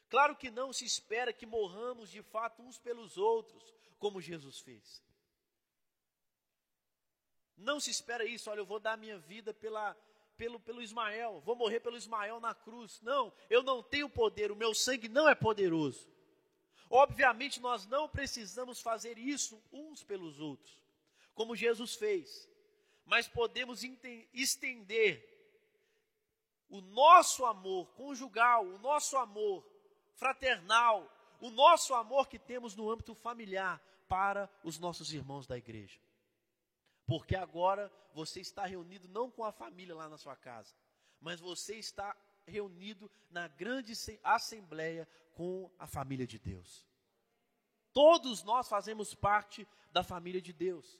Claro 0.07 0.35
que 0.35 0.51
não 0.51 0.71
se 0.71 0.85
espera 0.85 1.33
que 1.33 1.47
morramos 1.47 2.11
de 2.11 2.21
fato 2.21 2.61
uns 2.61 2.77
pelos 2.77 3.17
outros, 3.17 3.73
como 3.97 4.21
Jesus 4.21 4.59
fez. 4.59 5.03
Não 7.57 7.79
se 7.79 7.89
espera 7.89 8.23
isso, 8.23 8.51
olha, 8.51 8.59
eu 8.59 8.65
vou 8.65 8.79
dar 8.79 8.95
minha 8.95 9.17
vida 9.17 9.53
pela, 9.55 9.97
pelo, 10.37 10.59
pelo 10.59 10.81
Ismael, 10.81 11.41
vou 11.45 11.55
morrer 11.55 11.79
pelo 11.79 11.97
Ismael 11.97 12.39
na 12.39 12.53
cruz. 12.53 13.01
Não, 13.01 13.31
eu 13.49 13.63
não 13.63 13.81
tenho 13.81 14.09
poder, 14.09 14.51
o 14.51 14.55
meu 14.55 14.73
sangue 14.73 15.07
não 15.07 15.27
é 15.27 15.35
poderoso. 15.35 16.11
Obviamente, 16.89 17.59
nós 17.59 17.85
não 17.87 18.07
precisamos 18.07 18.79
fazer 18.79 19.17
isso 19.17 19.61
uns 19.71 20.03
pelos 20.03 20.39
outros, 20.39 20.77
como 21.33 21.55
Jesus 21.55 21.95
fez, 21.95 22.47
mas 23.05 23.27
podemos 23.27 23.81
estender 24.33 25.29
o 26.69 26.81
nosso 26.81 27.45
amor 27.45 27.87
conjugal, 27.93 28.65
o 28.65 28.77
nosso 28.79 29.17
amor 29.17 29.65
fraternal, 30.15 31.11
o 31.39 31.49
nosso 31.49 31.93
amor 31.93 32.27
que 32.27 32.39
temos 32.39 32.75
no 32.75 32.89
âmbito 32.89 33.13
familiar 33.15 33.81
para 34.07 34.49
os 34.63 34.79
nossos 34.79 35.11
irmãos 35.13 35.47
da 35.47 35.57
igreja. 35.57 35.99
Porque 37.13 37.35
agora 37.35 37.93
você 38.11 38.39
está 38.39 38.65
reunido 38.65 39.07
não 39.07 39.29
com 39.29 39.43
a 39.43 39.51
família 39.51 39.93
lá 39.93 40.09
na 40.09 40.17
sua 40.17 40.35
casa, 40.35 40.73
mas 41.21 41.39
você 41.39 41.75
está 41.75 42.17
reunido 42.43 43.07
na 43.29 43.47
grande 43.47 43.93
assembleia 44.23 45.07
com 45.35 45.69
a 45.77 45.85
família 45.85 46.25
de 46.25 46.39
Deus. 46.39 46.83
Todos 47.93 48.41
nós 48.41 48.67
fazemos 48.67 49.13
parte 49.13 49.67
da 49.91 50.03
família 50.03 50.41
de 50.41 50.51
Deus. 50.51 50.99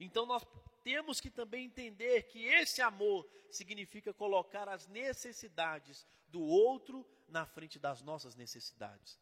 Então 0.00 0.26
nós 0.26 0.44
temos 0.82 1.20
que 1.20 1.30
também 1.30 1.66
entender 1.66 2.24
que 2.24 2.46
esse 2.46 2.82
amor 2.82 3.24
significa 3.52 4.12
colocar 4.12 4.68
as 4.68 4.88
necessidades 4.88 6.04
do 6.26 6.42
outro 6.42 7.06
na 7.28 7.46
frente 7.46 7.78
das 7.78 8.02
nossas 8.02 8.34
necessidades. 8.34 9.16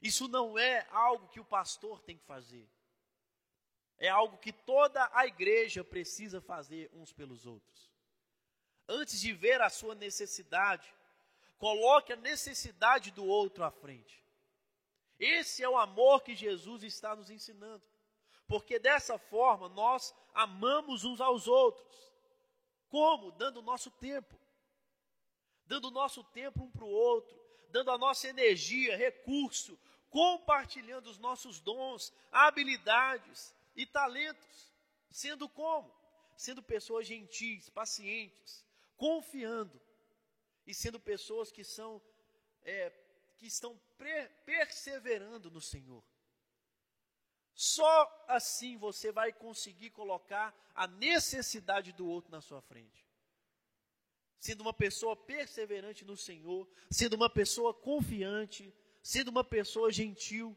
Isso 0.00 0.28
não 0.28 0.56
é 0.56 0.86
algo 0.92 1.26
que 1.26 1.40
o 1.40 1.44
pastor 1.44 2.00
tem 2.02 2.16
que 2.16 2.24
fazer 2.24 2.70
é 3.98 4.08
algo 4.08 4.38
que 4.38 4.52
toda 4.52 5.08
a 5.12 5.26
igreja 5.26 5.84
precisa 5.84 6.40
fazer 6.40 6.90
uns 6.92 7.12
pelos 7.12 7.46
outros. 7.46 7.92
Antes 8.88 9.20
de 9.20 9.32
ver 9.32 9.60
a 9.62 9.70
sua 9.70 9.94
necessidade, 9.94 10.92
coloque 11.58 12.12
a 12.12 12.16
necessidade 12.16 13.10
do 13.10 13.24
outro 13.24 13.64
à 13.64 13.70
frente. 13.70 14.22
Esse 15.18 15.62
é 15.62 15.68
o 15.68 15.78
amor 15.78 16.22
que 16.22 16.34
Jesus 16.34 16.82
está 16.82 17.14
nos 17.14 17.30
ensinando. 17.30 17.84
Porque 18.48 18.78
dessa 18.78 19.18
forma 19.18 19.68
nós 19.68 20.12
amamos 20.34 21.04
uns 21.04 21.20
aos 21.20 21.46
outros. 21.46 22.12
Como? 22.88 23.30
Dando 23.30 23.60
o 23.60 23.62
nosso 23.62 23.90
tempo. 23.92 24.36
Dando 25.64 25.88
o 25.88 25.92
nosso 25.92 26.24
tempo 26.24 26.64
um 26.64 26.70
para 26.70 26.84
o 26.84 26.90
outro. 26.90 27.40
Dando 27.70 27.92
a 27.92 27.96
nossa 27.96 28.28
energia, 28.28 28.96
recurso. 28.96 29.78
Compartilhando 30.10 31.06
os 31.06 31.18
nossos 31.18 31.60
dons, 31.60 32.12
habilidades 32.30 33.54
e 33.74 33.86
talentos. 33.86 34.72
Sendo 35.10 35.48
como? 35.48 35.94
Sendo 36.36 36.62
pessoas 36.62 37.06
gentis, 37.06 37.68
pacientes, 37.68 38.64
confiando 38.96 39.80
e 40.66 40.72
sendo 40.74 40.98
pessoas 40.98 41.52
que 41.52 41.62
são 41.62 42.00
é, 42.62 42.90
que 43.36 43.46
estão 43.46 43.78
perseverando 44.46 45.50
no 45.50 45.60
Senhor. 45.60 46.02
Só 47.54 48.24
assim 48.28 48.76
você 48.76 49.12
vai 49.12 49.32
conseguir 49.32 49.90
colocar 49.90 50.54
a 50.74 50.86
necessidade 50.86 51.92
do 51.92 52.06
outro 52.06 52.30
na 52.30 52.40
sua 52.40 52.62
frente. 52.62 53.06
Sendo 54.38 54.62
uma 54.62 54.72
pessoa 54.72 55.14
perseverante 55.14 56.04
no 56.04 56.16
Senhor, 56.16 56.68
sendo 56.90 57.14
uma 57.14 57.28
pessoa 57.28 57.74
confiante, 57.74 58.74
sendo 59.02 59.28
uma 59.28 59.44
pessoa 59.44 59.92
gentil, 59.92 60.56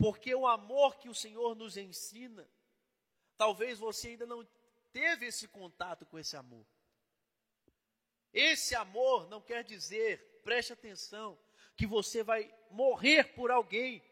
porque 0.00 0.34
o 0.34 0.46
amor 0.46 0.96
que 0.96 1.10
o 1.10 1.14
Senhor 1.14 1.54
nos 1.54 1.76
ensina, 1.76 2.48
talvez 3.36 3.78
você 3.78 4.08
ainda 4.08 4.24
não 4.24 4.48
teve 4.94 5.26
esse 5.26 5.46
contato 5.46 6.06
com 6.06 6.18
esse 6.18 6.38
amor. 6.38 6.66
Esse 8.32 8.74
amor 8.74 9.28
não 9.28 9.42
quer 9.42 9.62
dizer, 9.62 10.40
preste 10.42 10.72
atenção, 10.72 11.38
que 11.76 11.86
você 11.86 12.22
vai 12.22 12.50
morrer 12.70 13.34
por 13.34 13.50
alguém. 13.50 14.02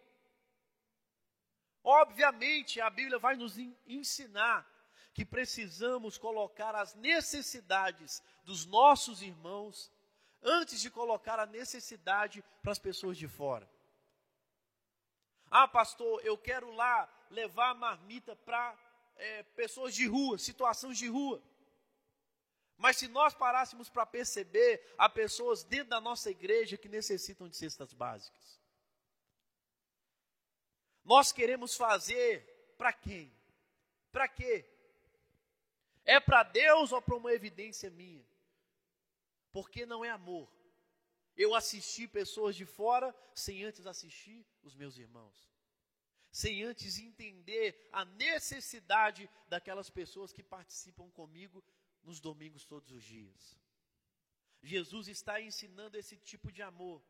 Obviamente, 1.82 2.82
a 2.82 2.90
Bíblia 2.90 3.18
vai 3.18 3.34
nos 3.34 3.56
ensinar 3.86 4.70
que 5.14 5.24
precisamos 5.24 6.18
colocar 6.18 6.74
as 6.74 6.94
necessidades 6.96 8.22
dos 8.44 8.66
nossos 8.66 9.22
irmãos 9.22 9.90
antes 10.42 10.82
de 10.82 10.90
colocar 10.90 11.40
a 11.40 11.46
necessidade 11.46 12.44
para 12.62 12.72
as 12.72 12.78
pessoas 12.78 13.16
de 13.16 13.26
fora. 13.26 13.66
Ah, 15.50 15.66
pastor, 15.66 16.20
eu 16.24 16.36
quero 16.36 16.70
lá 16.72 17.08
levar 17.30 17.74
marmita 17.74 18.36
para 18.36 18.76
é, 19.16 19.42
pessoas 19.42 19.94
de 19.94 20.06
rua, 20.06 20.38
situações 20.38 20.98
de 20.98 21.08
rua. 21.08 21.42
Mas 22.76 22.96
se 22.96 23.08
nós 23.08 23.34
parássemos 23.34 23.88
para 23.88 24.06
perceber, 24.06 24.94
há 24.96 25.08
pessoas 25.08 25.64
dentro 25.64 25.88
da 25.88 26.00
nossa 26.00 26.30
igreja 26.30 26.76
que 26.76 26.88
necessitam 26.88 27.48
de 27.48 27.56
cestas 27.56 27.92
básicas. 27.92 28.60
Nós 31.04 31.32
queremos 31.32 31.74
fazer 31.74 32.74
para 32.78 32.92
quem? 32.92 33.32
Para 34.12 34.28
quê? 34.28 34.64
É 36.04 36.20
para 36.20 36.42
Deus 36.42 36.92
ou 36.92 37.02
para 37.02 37.16
uma 37.16 37.32
evidência 37.32 37.90
minha? 37.90 38.24
Porque 39.50 39.84
não 39.84 40.04
é 40.04 40.10
amor. 40.10 40.48
Eu 41.38 41.54
assisti 41.54 42.08
pessoas 42.08 42.56
de 42.56 42.66
fora 42.66 43.14
sem 43.32 43.62
antes 43.62 43.86
assistir 43.86 44.44
os 44.62 44.74
meus 44.74 44.98
irmãos. 44.98 45.48
Sem 46.32 46.64
antes 46.64 46.98
entender 46.98 47.88
a 47.92 48.04
necessidade 48.04 49.30
daquelas 49.48 49.88
pessoas 49.88 50.32
que 50.32 50.42
participam 50.42 51.08
comigo 51.10 51.64
nos 52.02 52.18
domingos 52.18 52.64
todos 52.64 52.90
os 52.90 53.04
dias. 53.04 53.56
Jesus 54.62 55.06
está 55.06 55.40
ensinando 55.40 55.96
esse 55.96 56.16
tipo 56.16 56.50
de 56.50 56.60
amor. 56.60 57.00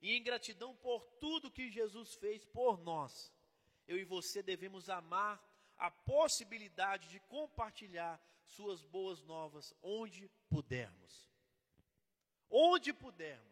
E 0.00 0.12
em 0.12 0.22
gratidão 0.22 0.74
por 0.76 1.04
tudo 1.20 1.50
que 1.50 1.70
Jesus 1.70 2.14
fez 2.14 2.44
por 2.44 2.78
nós, 2.78 3.32
eu 3.86 3.96
e 3.96 4.04
você 4.04 4.42
devemos 4.42 4.88
amar 4.90 5.34
a 5.76 5.90
possibilidade 5.90 7.08
de 7.08 7.20
compartilhar 7.20 8.20
suas 8.44 8.82
boas 8.82 9.22
novas 9.22 9.72
onde 9.82 10.28
pudermos. 10.48 11.28
Onde 12.50 12.92
pudermos, 12.92 13.47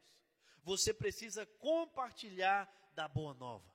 você 0.67 0.93
precisa 0.93 1.47
compartilhar 1.47 2.69
da 2.93 3.07
boa 3.07 3.33
nova. 3.35 3.73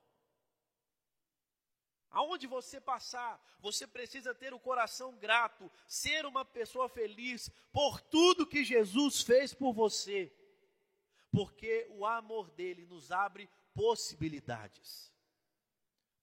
Aonde 2.10 2.46
você 2.46 2.78
passar, 2.78 3.42
você 3.60 3.86
precisa 3.86 4.34
ter 4.34 4.52
o 4.52 4.60
coração 4.60 5.16
grato, 5.16 5.72
ser 5.88 6.26
uma 6.26 6.44
pessoa 6.44 6.90
feliz 6.90 7.48
por 7.72 7.98
tudo 7.98 8.46
que 8.46 8.62
Jesus 8.62 9.22
fez 9.22 9.54
por 9.54 9.72
você. 9.72 10.30
Porque 11.30 11.86
o 11.92 12.04
amor 12.04 12.50
dele 12.50 12.84
nos 12.84 13.10
abre 13.10 13.48
possibilidades. 13.74 15.10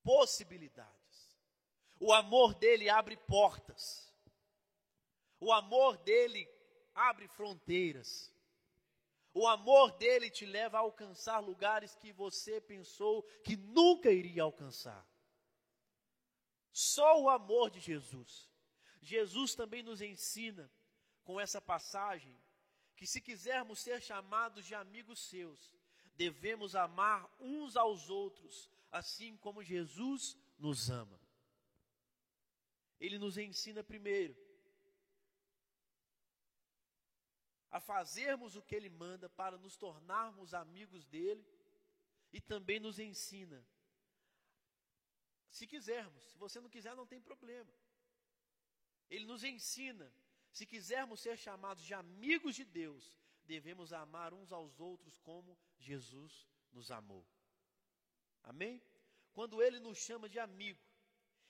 Possibilidades. 0.03 1.35
O 1.99 2.13
amor 2.13 2.53
dele 2.53 2.91
abre 2.91 3.17
portas. 3.17 4.13
O 5.39 5.51
amor 5.51 5.97
dele 5.97 6.47
abre 6.93 7.27
fronteiras. 7.27 8.31
O 9.39 9.47
amor 9.47 9.93
dele 9.93 10.29
te 10.29 10.45
leva 10.45 10.75
a 10.75 10.81
alcançar 10.81 11.39
lugares 11.39 11.95
que 11.95 12.11
você 12.11 12.59
pensou 12.59 13.23
que 13.41 13.55
nunca 13.55 14.11
iria 14.11 14.43
alcançar. 14.43 15.07
Só 16.73 17.21
o 17.21 17.29
amor 17.29 17.69
de 17.69 17.79
Jesus. 17.79 18.49
Jesus 19.01 19.55
também 19.55 19.81
nos 19.81 20.01
ensina 20.01 20.69
com 21.23 21.39
essa 21.39 21.61
passagem 21.61 22.37
que 22.97 23.07
se 23.07 23.21
quisermos 23.21 23.79
ser 23.79 24.01
chamados 24.01 24.65
de 24.65 24.75
amigos 24.75 25.21
seus, 25.29 25.73
devemos 26.15 26.75
amar 26.75 27.33
uns 27.39 27.77
aos 27.77 28.09
outros, 28.09 28.69
assim 28.91 29.37
como 29.37 29.63
Jesus 29.63 30.35
nos 30.57 30.89
ama. 30.89 31.17
Ele 32.99 33.17
nos 33.17 33.37
ensina 33.37 33.81
primeiro 33.81 34.35
a 37.71 37.79
fazermos 37.79 38.55
o 38.55 38.61
que 38.61 38.75
ele 38.75 38.89
manda 38.89 39.29
para 39.29 39.57
nos 39.57 39.75
tornarmos 39.75 40.53
amigos 40.53 41.05
dele 41.05 41.45
e 42.31 42.41
também 42.41 42.79
nos 42.79 42.99
ensina 42.99 43.65
se 45.49 45.65
quisermos, 45.65 46.23
se 46.31 46.37
você 46.37 46.59
não 46.59 46.69
quiser, 46.69 46.95
não 46.95 47.07
tem 47.07 47.19
problema. 47.19 47.73
Ele 49.09 49.25
nos 49.25 49.43
ensina, 49.43 50.11
se 50.51 50.65
quisermos 50.65 51.19
ser 51.19 51.37
chamados 51.37 51.83
de 51.83 51.93
amigos 51.93 52.55
de 52.55 52.63
Deus, 52.63 53.17
devemos 53.45 53.91
amar 53.91 54.33
uns 54.33 54.51
aos 54.51 54.79
outros 54.79 55.17
como 55.17 55.57
Jesus 55.79 56.47
nos 56.71 56.91
amou. 56.91 57.25
Amém? 58.43 58.81
Quando 59.33 59.61
ele 59.61 59.79
nos 59.79 59.97
chama 59.97 60.29
de 60.29 60.39
amigo, 60.39 60.79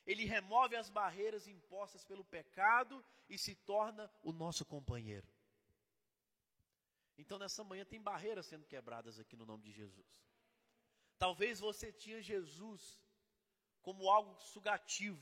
ele 0.05 0.23
remove 0.23 0.75
as 0.75 0.89
barreiras 0.89 1.47
impostas 1.47 2.03
pelo 2.03 2.23
pecado 2.23 3.03
e 3.27 3.37
se 3.37 3.53
torna 3.53 4.09
o 4.23 4.31
nosso 4.31 4.65
companheiro. 4.65 5.27
Então, 7.21 7.37
nessa 7.37 7.65
manhã, 7.65 7.83
tem 7.83 8.01
barreiras 8.01 8.45
sendo 8.45 8.65
quebradas 8.65 9.19
aqui 9.19 9.35
no 9.35 9.45
nome 9.45 9.63
de 9.65 9.73
Jesus. 9.73 10.23
Talvez 11.17 11.59
você 11.59 11.91
tinha 11.91 12.21
Jesus 12.21 12.97
como 13.81 14.09
algo 14.09 14.39
sugativo, 14.39 15.21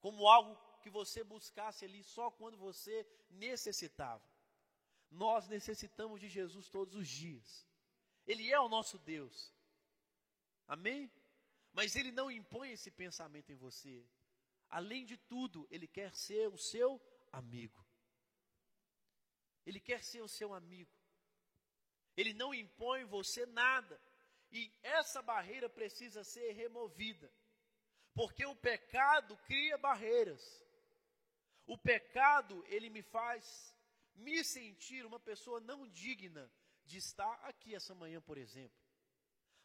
como 0.00 0.26
algo 0.26 0.56
que 0.82 0.90
você 0.90 1.22
buscasse 1.22 1.84
ali 1.84 2.02
só 2.02 2.32
quando 2.32 2.58
você 2.58 3.06
necessitava. 3.30 4.28
Nós 5.08 5.46
necessitamos 5.46 6.20
de 6.20 6.28
Jesus 6.28 6.68
todos 6.68 6.96
os 6.96 7.08
dias. 7.08 7.64
Ele 8.26 8.50
é 8.50 8.58
o 8.58 8.68
nosso 8.68 8.98
Deus. 8.98 9.54
Amém? 10.66 11.08
Mas 11.72 11.94
ele 11.94 12.10
não 12.10 12.28
impõe 12.28 12.72
esse 12.72 12.90
pensamento 12.90 13.52
em 13.52 13.54
você. 13.54 14.04
Além 14.68 15.04
de 15.04 15.16
tudo, 15.16 15.68
ele 15.70 15.86
quer 15.86 16.12
ser 16.12 16.48
o 16.48 16.58
seu 16.58 17.00
amigo. 17.30 17.86
Ele 19.64 19.78
quer 19.78 20.02
ser 20.02 20.22
o 20.22 20.28
seu 20.28 20.52
amigo. 20.52 21.03
Ele 22.16 22.32
não 22.32 22.54
impõe 22.54 23.04
você 23.04 23.46
nada. 23.46 24.00
E 24.50 24.72
essa 24.82 25.20
barreira 25.20 25.68
precisa 25.68 26.22
ser 26.22 26.52
removida. 26.52 27.30
Porque 28.14 28.46
o 28.46 28.54
pecado 28.54 29.36
cria 29.38 29.76
barreiras. 29.76 30.64
O 31.66 31.76
pecado, 31.76 32.64
ele 32.68 32.88
me 32.88 33.02
faz 33.02 33.74
me 34.14 34.44
sentir 34.44 35.04
uma 35.04 35.18
pessoa 35.18 35.60
não 35.60 35.88
digna 35.88 36.50
de 36.84 36.98
estar 36.98 37.32
aqui 37.44 37.74
essa 37.74 37.94
manhã, 37.94 38.20
por 38.20 38.38
exemplo. 38.38 38.78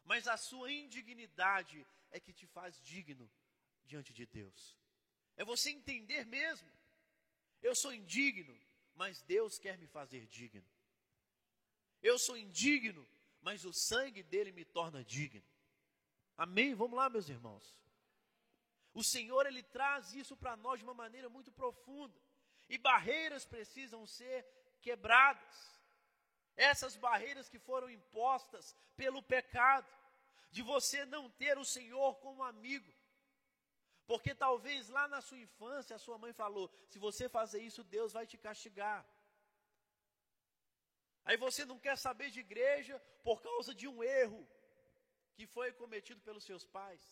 Mas 0.04 0.26
a 0.26 0.36
sua 0.36 0.72
indignidade 0.72 1.86
é 2.10 2.18
que 2.18 2.32
te 2.32 2.46
faz 2.46 2.80
digno 2.82 3.30
diante 3.84 4.12
de 4.12 4.26
Deus. 4.26 4.76
É 5.36 5.44
você 5.44 5.70
entender 5.70 6.24
mesmo. 6.26 6.70
Eu 7.62 7.74
sou 7.74 7.92
indigno, 7.92 8.58
mas 8.94 9.22
Deus 9.22 9.58
quer 9.58 9.78
me 9.78 9.86
fazer 9.86 10.26
digno. 10.26 10.66
Eu 12.02 12.18
sou 12.18 12.36
indigno, 12.36 13.06
mas 13.40 13.64
o 13.64 13.72
sangue 13.72 14.22
dele 14.22 14.52
me 14.52 14.64
torna 14.64 15.04
digno. 15.04 15.42
Amém? 16.36 16.74
Vamos 16.74 16.96
lá, 16.96 17.08
meus 17.10 17.28
irmãos. 17.28 17.74
O 18.92 19.04
Senhor 19.04 19.46
ele 19.46 19.62
traz 19.62 20.14
isso 20.14 20.36
para 20.36 20.56
nós 20.56 20.78
de 20.78 20.84
uma 20.84 20.94
maneira 20.94 21.28
muito 21.28 21.52
profunda. 21.52 22.18
E 22.68 22.78
barreiras 22.78 23.44
precisam 23.44 24.06
ser 24.06 24.46
quebradas. 24.80 25.80
Essas 26.56 26.96
barreiras 26.96 27.48
que 27.48 27.58
foram 27.58 27.88
impostas 27.90 28.76
pelo 28.96 29.22
pecado, 29.22 29.86
de 30.50 30.62
você 30.62 31.04
não 31.04 31.30
ter 31.30 31.58
o 31.58 31.64
Senhor 31.64 32.16
como 32.16 32.42
amigo. 32.42 32.92
Porque 34.06 34.34
talvez 34.34 34.88
lá 34.88 35.06
na 35.06 35.20
sua 35.20 35.38
infância 35.38 35.94
a 35.94 35.98
sua 35.98 36.18
mãe 36.18 36.32
falou: 36.32 36.70
se 36.88 36.98
você 36.98 37.28
fazer 37.28 37.60
isso, 37.62 37.84
Deus 37.84 38.12
vai 38.12 38.26
te 38.26 38.36
castigar. 38.36 39.06
Aí 41.24 41.36
você 41.36 41.64
não 41.64 41.78
quer 41.78 41.96
saber 41.96 42.30
de 42.30 42.40
igreja 42.40 42.98
por 43.22 43.40
causa 43.42 43.74
de 43.74 43.86
um 43.86 44.02
erro 44.02 44.46
que 45.34 45.46
foi 45.46 45.72
cometido 45.72 46.20
pelos 46.20 46.44
seus 46.44 46.64
pais 46.64 47.02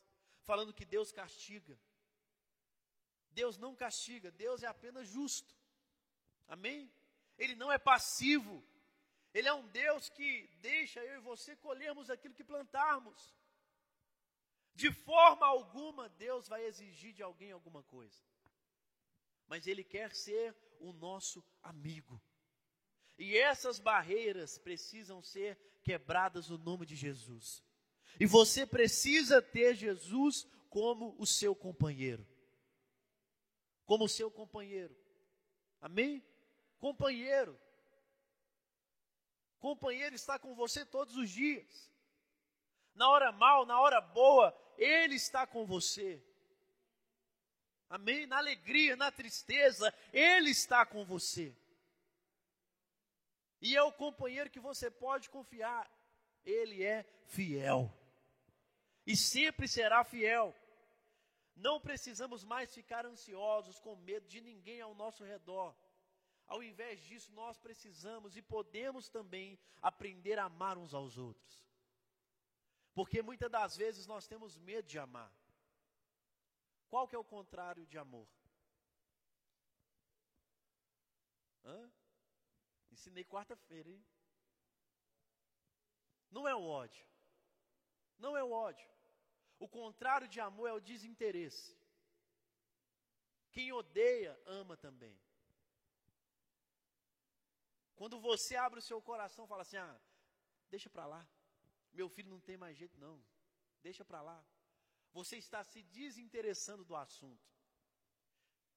falando 0.49 0.73
que 0.73 0.87
Deus 0.97 1.13
castiga. 1.13 1.79
Deus 3.31 3.59
não 3.59 3.75
castiga, 3.75 4.31
Deus 4.31 4.63
é 4.63 4.67
apenas 4.67 5.07
justo. 5.07 5.55
Amém? 6.55 6.91
Ele 7.37 7.55
não 7.55 7.71
é 7.71 7.79
passivo. 7.79 8.65
Ele 9.35 9.47
é 9.47 9.53
um 9.53 9.67
Deus 9.69 10.09
que 10.09 10.49
deixa 10.63 11.01
eu 11.05 11.17
e 11.17 11.27
você 11.33 11.55
colhermos 11.57 12.09
aquilo 12.09 12.35
que 12.35 12.43
plantarmos. 12.53 13.35
De 14.75 14.91
forma 14.91 15.45
alguma 15.47 16.09
Deus 16.09 16.49
vai 16.49 16.65
exigir 16.65 17.13
de 17.13 17.23
alguém 17.23 17.53
alguma 17.53 17.83
coisa. 17.83 18.21
Mas 19.47 19.67
Ele 19.67 19.85
quer 19.85 20.15
ser 20.15 20.57
o 20.81 20.93
nosso 20.95 21.45
amigo. 21.63 22.19
E 23.19 23.37
essas 23.37 23.81
barreiras 23.81 24.59
precisam 24.59 25.23
ser 25.23 25.59
quebradas 25.83 26.49
no 26.49 26.57
nome 26.57 26.87
de 26.87 26.95
Jesus. 26.95 27.63
E 28.21 28.27
você 28.27 28.65
precisa 28.65 29.43
ter 29.43 29.75
Jesus 29.75 30.47
como 30.71 31.17
o 31.19 31.27
seu 31.27 31.55
companheiro. 31.55 32.27
Como 33.85 34.05
o 34.05 34.09
seu 34.09 34.31
companheiro. 34.31 34.97
Amém? 35.81 36.23
Companheiro. 36.79 37.59
Companheiro 39.59 40.15
está 40.15 40.39
com 40.39 40.55
você 40.55 40.85
todos 40.85 41.17
os 41.17 41.29
dias. 41.31 41.91
Na 42.95 43.09
hora 43.09 43.33
mal, 43.33 43.67
na 43.67 43.81
hora 43.81 44.01
boa, 44.01 44.57
Ele 44.77 45.17
está 45.17 45.47
com 45.47 45.67
você. 45.67 46.23
Amém? 47.89 48.27
Na 48.27 48.39
alegria, 48.39 48.95
na 48.95 49.11
tristeza, 49.11 49.93
Ele 50.13 50.51
está 50.51 50.85
com 50.87 51.05
você. 51.05 51.57
E 53.61 53.77
é 53.77 53.83
o 53.83 53.93
companheiro 53.93 54.51
que 54.51 54.61
você 54.61 54.91
pode 54.91 55.29
confiar. 55.31 55.91
Ele 56.45 56.85
é 56.85 57.05
fiel 57.27 57.93
e 59.09 59.17
sempre 59.17 59.67
será 59.67 60.05
fiel. 60.05 60.55
Não 61.57 61.81
precisamos 61.81 62.45
mais 62.45 62.75
ficar 62.75 63.07
ansiosos 63.07 63.81
com 63.81 63.97
medo 63.97 64.29
de 64.29 64.39
ninguém 64.43 64.83
ao 64.83 64.95
nosso 64.95 65.25
redor. 65.25 65.75
Ao 66.47 66.63
invés 66.63 67.01
disso, 67.01 67.33
nós 67.33 67.57
precisamos 67.59 68.37
e 68.37 68.43
podemos 68.43 69.09
também 69.09 69.59
aprender 69.81 70.39
a 70.39 70.45
amar 70.45 70.77
uns 70.77 70.93
aos 70.93 71.17
outros. 71.17 71.67
Porque 72.93 73.23
muitas 73.23 73.51
das 73.51 73.79
vezes 73.79 74.07
nós 74.07 74.27
temos 74.27 74.59
medo 74.59 74.87
de 74.87 74.99
amar. 74.99 75.33
Qual 76.91 77.09
que 77.09 77.17
é 77.17 77.19
o 77.19 77.25
contrário 77.25 77.87
de 77.87 77.97
amor? 77.97 78.29
Hã? 81.65 81.91
Ensinei 82.99 83.25
quarta-feira, 83.25 83.89
hein? 83.89 84.05
Não 86.33 86.49
é 86.49 86.55
o 86.55 86.65
ódio. 86.65 87.07
Não 88.19 88.37
é 88.37 88.43
o 88.43 88.51
ódio. 88.51 88.89
O 89.57 89.69
contrário 89.69 90.27
de 90.27 90.41
amor 90.41 90.69
é 90.69 90.73
o 90.73 90.81
desinteresse. 90.81 91.79
Quem 93.53 93.73
odeia, 93.73 94.37
ama 94.47 94.77
também. 94.77 95.17
Quando 97.95 98.19
você 98.21 98.57
abre 98.57 98.81
o 98.81 98.89
seu 98.91 99.01
coração 99.01 99.45
e 99.45 99.49
fala 99.49 99.63
assim: 99.63 99.77
ah, 99.77 100.01
deixa 100.69 100.91
para 100.91 101.07
lá. 101.07 101.27
Meu 101.93 102.09
filho 102.09 102.31
não 102.31 102.41
tem 102.41 102.57
mais 102.57 102.77
jeito, 102.77 102.99
não. 102.99 103.25
Deixa 103.81 104.05
para 104.05 104.21
lá. 104.21 104.45
Você 105.13 105.37
está 105.37 105.63
se 105.63 105.83
desinteressando 105.85 106.85
do 106.85 106.97
assunto. 106.97 107.49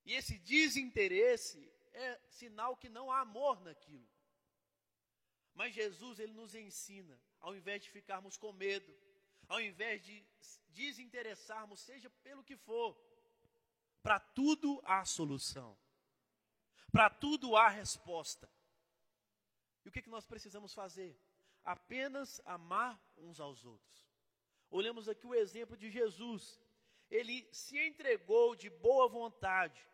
E 0.06 0.14
esse 0.14 0.38
desinteresse 0.38 1.60
é 1.94 2.20
sinal 2.30 2.76
que 2.76 2.90
não 2.90 3.12
há 3.12 3.22
amor 3.22 3.62
naquilo. 3.62 4.08
Mas 5.54 5.74
Jesus, 5.74 6.20
ele 6.20 6.34
nos 6.34 6.56
ensina, 6.56 7.20
ao 7.40 7.56
invés 7.56 7.84
de 7.84 7.90
ficarmos 7.90 8.38
com 8.38 8.52
medo, 8.54 8.94
ao 9.48 9.60
invés 9.60 10.02
de 10.04 10.26
desinteressarmos, 10.70 11.82
seja 11.82 12.10
pelo 12.24 12.44
que 12.44 12.56
for, 12.56 12.98
para 14.02 14.20
tudo 14.20 14.82
há 14.86 15.04
solução. 15.06 15.78
Para 16.92 17.10
tudo 17.10 17.56
há 17.56 17.68
resposta. 17.68 18.50
E 19.84 19.90
o 19.90 19.92
que, 19.92 20.02
que 20.02 20.10
nós 20.10 20.26
precisamos 20.26 20.74
fazer? 20.74 21.20
Apenas 21.64 22.42
amar 22.46 23.00
uns 23.18 23.40
aos 23.40 23.66
outros. 23.66 24.10
Olhamos 24.70 25.08
aqui 25.08 25.26
o 25.28 25.36
exemplo 25.36 25.76
de 25.78 25.90
Jesus. 25.90 26.60
Ele 27.10 27.48
se 27.52 27.78
entregou 27.78 28.56
de 28.56 28.70
boa 28.70 29.08
vontade 29.08 29.86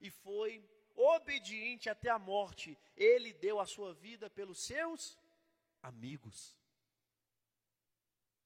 e 0.00 0.10
foi 0.10 0.64
obediente 1.00 1.88
até 1.88 2.10
a 2.10 2.18
morte, 2.18 2.76
ele 2.96 3.32
deu 3.32 3.58
a 3.60 3.66
sua 3.66 3.92
vida 3.94 4.28
pelos 4.28 4.58
seus 4.60 5.18
amigos. 5.82 6.56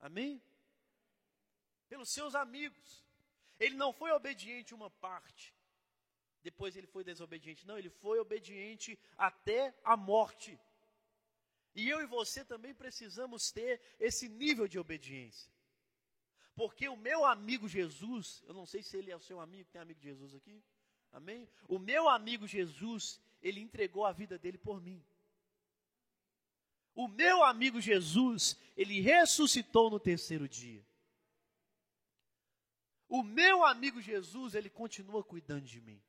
Amém? 0.01 0.43
Pelos 1.89 2.11
seus 2.11 2.35
amigos. 2.35 3.03
Ele 3.59 3.75
não 3.75 3.93
foi 3.93 4.11
obediente 4.11 4.75
uma 4.75 4.91
parte, 4.91 5.55
depois 6.43 6.77
ele 6.77 6.87
foi 6.87 7.03
desobediente. 7.03 7.67
Não, 7.67 7.79
ele 7.79 7.91
foi 7.91 8.19
obediente 8.19 8.99
até 9.17 9.75
a 9.83 9.97
morte. 9.97 10.59
E 11.75 11.89
eu 11.89 12.01
e 12.03 12.07
você 12.07 12.45
também 12.45 12.75
precisamos 12.75 13.51
ter 13.51 13.81
esse 13.99 14.29
nível 14.29 14.69
de 14.69 14.79
obediência. 14.79 15.51
Porque 16.55 16.89
o 16.89 16.97
meu 16.97 17.25
amigo 17.25 17.69
Jesus, 17.69 18.43
eu 18.47 18.55
não 18.55 18.67
sei 18.67 18.83
se 18.83 18.97
ele 18.97 19.11
é 19.11 19.17
o 19.17 19.21
seu 19.21 19.41
amigo, 19.41 19.71
tem 19.71 19.81
amigo 19.81 19.99
de 19.99 20.07
Jesus 20.07 20.35
aqui? 20.35 20.63
Amém? 21.15 21.49
O 21.69 21.79
meu 21.79 22.09
amigo 22.09 22.45
Jesus, 22.45 23.21
ele 23.41 23.61
entregou 23.61 24.05
a 24.05 24.11
vida 24.11 24.37
dele 24.37 24.59
por 24.59 24.81
mim. 24.81 25.01
O 26.93 27.07
meu 27.07 27.45
amigo 27.45 27.81
Jesus, 27.81 28.57
ele 28.77 29.01
ressuscitou 29.01 29.89
no 29.89 30.01
terceiro 30.01 30.49
dia. 30.49 30.85
O 33.09 33.23
meu 33.23 33.65
amigo 33.65 34.01
Jesus, 34.01 34.57
ele 34.57 34.69
continua 34.69 35.23
cuidando 35.23 35.65
de 35.65 35.81
mim. 35.81 36.03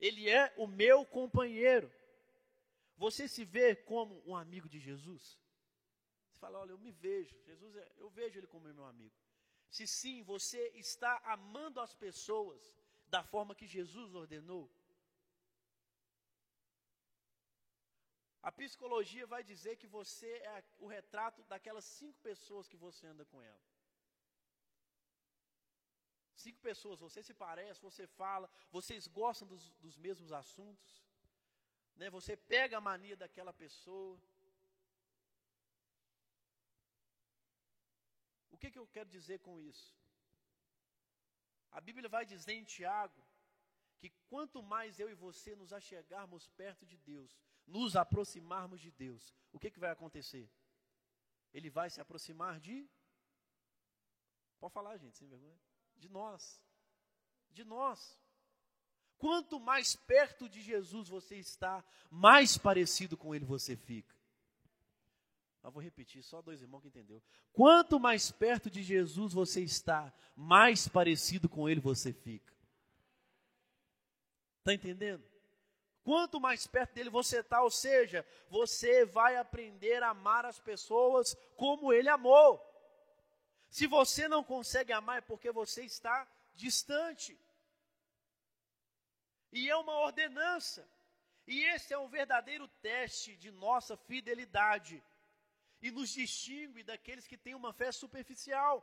Ele 0.00 0.28
é 0.28 0.52
o 0.56 0.66
meu 0.66 1.06
companheiro. 1.06 1.90
Você 2.96 3.28
se 3.28 3.44
vê 3.44 3.76
como 3.76 4.20
um 4.26 4.34
amigo 4.34 4.68
de 4.68 4.80
Jesus? 4.80 5.38
Você 6.30 6.40
fala, 6.40 6.58
olha, 6.58 6.72
eu 6.72 6.78
me 6.78 6.90
vejo. 6.90 7.40
Jesus, 7.44 7.76
é, 7.76 7.92
eu 7.96 8.10
vejo 8.10 8.40
ele 8.40 8.48
como 8.48 8.72
meu 8.72 8.86
amigo. 8.86 9.14
Se 9.70 9.86
sim, 9.86 10.24
você 10.24 10.72
está 10.74 11.16
amando 11.24 11.80
as 11.80 11.94
pessoas 11.94 12.74
da 13.14 13.22
forma 13.22 13.58
que 13.60 13.66
Jesus 13.76 14.08
ordenou? 14.22 14.64
A 18.48 18.50
psicologia 18.60 19.26
vai 19.34 19.42
dizer 19.50 19.74
que 19.80 19.88
você 19.98 20.30
é 20.54 20.56
o 20.84 20.88
retrato 20.96 21.40
daquelas 21.52 21.84
cinco 21.98 22.18
pessoas 22.28 22.68
que 22.70 22.78
você 22.86 23.06
anda 23.12 23.24
com 23.32 23.40
ela. 23.50 23.64
Cinco 26.44 26.60
pessoas, 26.68 26.98
você 27.06 27.22
se 27.28 27.34
parece, 27.46 27.86
você 27.88 28.04
fala, 28.22 28.50
vocês 28.76 29.06
gostam 29.06 29.46
dos, 29.52 29.62
dos 29.84 29.96
mesmos 30.06 30.30
assuntos, 30.42 30.92
né? 32.00 32.10
você 32.18 32.36
pega 32.36 32.76
a 32.76 32.86
mania 32.90 33.16
daquela 33.16 33.52
pessoa. 33.64 34.20
O 38.50 38.58
que, 38.58 38.72
que 38.72 38.80
eu 38.82 38.88
quero 38.88 39.08
dizer 39.08 39.38
com 39.46 39.54
isso? 39.72 39.88
A 41.74 41.80
Bíblia 41.80 42.08
vai 42.08 42.24
dizer 42.24 42.52
em 42.54 42.64
Tiago 42.64 43.20
que 43.98 44.10
quanto 44.28 44.62
mais 44.62 45.00
eu 45.00 45.10
e 45.10 45.14
você 45.14 45.56
nos 45.56 45.72
achegarmos 45.72 46.46
perto 46.50 46.86
de 46.86 46.96
Deus, 46.96 47.36
nos 47.66 47.96
aproximarmos 47.96 48.80
de 48.80 48.92
Deus, 48.92 49.34
o 49.52 49.58
que, 49.58 49.70
que 49.72 49.80
vai 49.80 49.90
acontecer? 49.90 50.48
Ele 51.52 51.68
vai 51.68 51.90
se 51.90 52.00
aproximar 52.00 52.60
de. 52.60 52.88
Pode 54.60 54.72
falar, 54.72 54.96
gente, 54.98 55.16
sem 55.18 55.28
vergonha. 55.28 55.58
De 55.96 56.08
nós. 56.08 56.62
De 57.50 57.64
nós. 57.64 58.18
Quanto 59.18 59.58
mais 59.58 59.96
perto 59.96 60.48
de 60.48 60.62
Jesus 60.62 61.08
você 61.08 61.36
está, 61.36 61.84
mais 62.08 62.56
parecido 62.56 63.16
com 63.16 63.34
Ele 63.34 63.44
você 63.44 63.76
fica. 63.76 64.14
Eu 65.64 65.70
vou 65.70 65.82
repetir, 65.82 66.22
só 66.22 66.42
dois 66.42 66.60
irmãos 66.60 66.82
que 66.82 66.88
entendeu. 66.88 67.22
Quanto 67.50 67.98
mais 67.98 68.30
perto 68.30 68.70
de 68.70 68.82
Jesus 68.82 69.32
você 69.32 69.62
está, 69.62 70.12
mais 70.36 70.86
parecido 70.86 71.48
com 71.48 71.66
ele 71.66 71.80
você 71.80 72.12
fica. 72.12 72.52
Está 74.58 74.74
entendendo? 74.74 75.24
Quanto 76.02 76.38
mais 76.38 76.66
perto 76.66 76.92
dele 76.92 77.08
você 77.08 77.38
está, 77.38 77.62
ou 77.62 77.70
seja, 77.70 78.26
você 78.50 79.06
vai 79.06 79.38
aprender 79.38 80.02
a 80.02 80.10
amar 80.10 80.44
as 80.44 80.60
pessoas 80.60 81.34
como 81.56 81.94
ele 81.94 82.10
amou. 82.10 82.62
Se 83.70 83.86
você 83.86 84.28
não 84.28 84.44
consegue 84.44 84.92
amar, 84.92 85.18
é 85.18 85.22
porque 85.22 85.50
você 85.50 85.82
está 85.82 86.28
distante. 86.54 87.40
E 89.50 89.70
é 89.70 89.76
uma 89.76 89.96
ordenança. 90.00 90.86
E 91.46 91.64
esse 91.64 91.94
é 91.94 91.98
um 91.98 92.08
verdadeiro 92.08 92.68
teste 92.82 93.34
de 93.34 93.50
nossa 93.50 93.96
fidelidade 93.96 95.02
e 95.84 95.90
nos 95.90 96.08
distingue 96.08 96.82
daqueles 96.82 97.26
que 97.26 97.36
têm 97.36 97.54
uma 97.54 97.70
fé 97.70 97.92
superficial. 97.92 98.82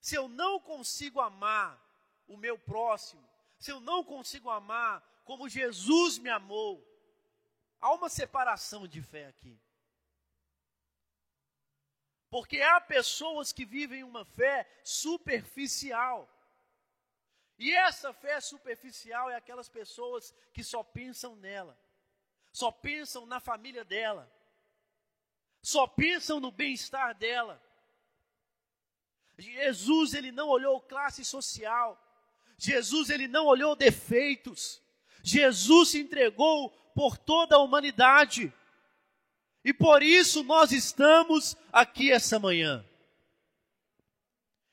Se 0.00 0.14
eu 0.14 0.26
não 0.28 0.58
consigo 0.58 1.20
amar 1.20 1.78
o 2.26 2.38
meu 2.38 2.58
próximo, 2.58 3.22
se 3.58 3.70
eu 3.70 3.80
não 3.80 4.02
consigo 4.02 4.48
amar 4.48 5.02
como 5.24 5.46
Jesus 5.46 6.16
me 6.16 6.30
amou, 6.30 6.82
há 7.82 7.92
uma 7.92 8.08
separação 8.08 8.88
de 8.88 9.02
fé 9.02 9.26
aqui. 9.26 9.60
Porque 12.30 12.62
há 12.62 12.80
pessoas 12.80 13.52
que 13.52 13.66
vivem 13.66 14.02
uma 14.04 14.24
fé 14.24 14.66
superficial. 14.82 16.26
E 17.58 17.74
essa 17.74 18.10
fé 18.14 18.40
superficial 18.40 19.28
é 19.28 19.36
aquelas 19.36 19.68
pessoas 19.68 20.34
que 20.54 20.64
só 20.64 20.82
pensam 20.82 21.36
nela, 21.36 21.78
só 22.50 22.72
pensam 22.72 23.26
na 23.26 23.38
família 23.38 23.84
dela, 23.84 24.33
só 25.64 25.86
pensam 25.86 26.38
no 26.38 26.50
bem-estar 26.50 27.14
dela. 27.14 27.58
Jesus, 29.38 30.12
ele 30.12 30.30
não 30.30 30.48
olhou 30.48 30.78
classe 30.78 31.24
social. 31.24 31.98
Jesus, 32.58 33.08
ele 33.08 33.26
não 33.26 33.46
olhou 33.46 33.74
defeitos. 33.74 34.82
Jesus 35.22 35.88
se 35.88 36.00
entregou 36.00 36.68
por 36.94 37.16
toda 37.16 37.56
a 37.56 37.60
humanidade. 37.60 38.52
E 39.64 39.72
por 39.72 40.02
isso 40.02 40.44
nós 40.44 40.70
estamos 40.70 41.56
aqui 41.72 42.12
essa 42.12 42.38
manhã. 42.38 42.84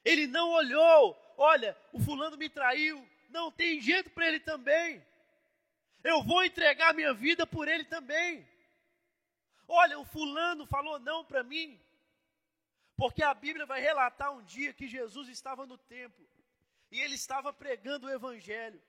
Ele 0.03 0.27
não 0.27 0.49
olhou, 0.49 1.17
olha, 1.37 1.77
o 1.93 2.01
fulano 2.01 2.35
me 2.35 2.49
traiu, 2.49 3.07
não 3.29 3.49
tem 3.49 3.79
jeito 3.79 4.09
para 4.09 4.27
ele 4.27 4.41
também. 4.41 5.01
Eu 6.03 6.21
vou 6.21 6.43
entregar 6.43 6.93
minha 6.93 7.13
vida 7.13 7.47
por 7.47 7.69
ele 7.69 7.85
também. 7.85 8.45
Olha, 9.73 9.97
o 9.97 10.03
fulano 10.03 10.65
falou 10.65 10.99
não 10.99 11.23
para 11.23 11.43
mim. 11.43 11.79
Porque 12.97 13.23
a 13.23 13.33
Bíblia 13.33 13.65
vai 13.65 13.79
relatar 13.79 14.35
um 14.35 14.43
dia 14.43 14.73
que 14.73 14.85
Jesus 14.85 15.29
estava 15.29 15.65
no 15.65 15.77
templo 15.77 16.27
e 16.91 16.99
ele 16.99 17.15
estava 17.15 17.53
pregando 17.53 18.05
o 18.05 18.09
evangelho. 18.09 18.81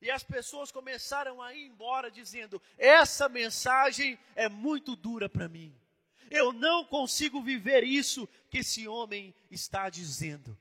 E 0.00 0.10
as 0.10 0.22
pessoas 0.22 0.72
começaram 0.72 1.42
a 1.42 1.54
ir 1.54 1.66
embora 1.66 2.10
dizendo: 2.10 2.60
essa 2.78 3.28
mensagem 3.28 4.18
é 4.34 4.48
muito 4.48 4.96
dura 4.96 5.28
para 5.28 5.50
mim. 5.50 5.72
Eu 6.30 6.50
não 6.50 6.82
consigo 6.82 7.42
viver 7.42 7.84
isso 7.84 8.26
que 8.48 8.58
esse 8.58 8.88
homem 8.88 9.34
está 9.50 9.90
dizendo. 9.90 10.58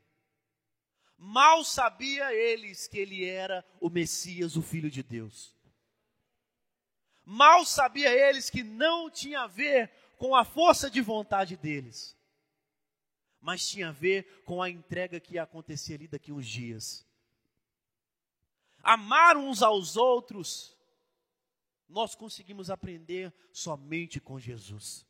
Mal 1.17 1.63
sabia 1.63 2.33
eles 2.33 2.89
que 2.89 2.97
ele 2.97 3.23
era 3.23 3.63
o 3.79 3.89
Messias, 3.89 4.57
o 4.57 4.61
Filho 4.61 4.91
de 4.91 5.01
Deus. 5.01 5.55
Mal 7.23 7.65
sabia 7.65 8.09
eles 8.11 8.49
que 8.49 8.63
não 8.63 9.09
tinha 9.09 9.41
a 9.41 9.47
ver 9.47 9.91
com 10.17 10.35
a 10.35 10.43
força 10.43 10.89
de 10.89 11.01
vontade 11.01 11.55
deles, 11.55 12.15
mas 13.39 13.67
tinha 13.67 13.89
a 13.89 13.91
ver 13.91 14.43
com 14.45 14.61
a 14.61 14.69
entrega 14.69 15.19
que 15.19 15.35
ia 15.35 15.43
acontecer 15.43 15.95
ali 15.95 16.07
daqui 16.07 16.31
uns 16.31 16.47
dias. 16.47 17.05
Amar 18.83 19.37
uns 19.37 19.61
aos 19.61 19.95
outros, 19.95 20.75
nós 21.87 22.15
conseguimos 22.15 22.69
aprender 22.69 23.33
somente 23.51 24.19
com 24.19 24.39
Jesus. 24.39 25.05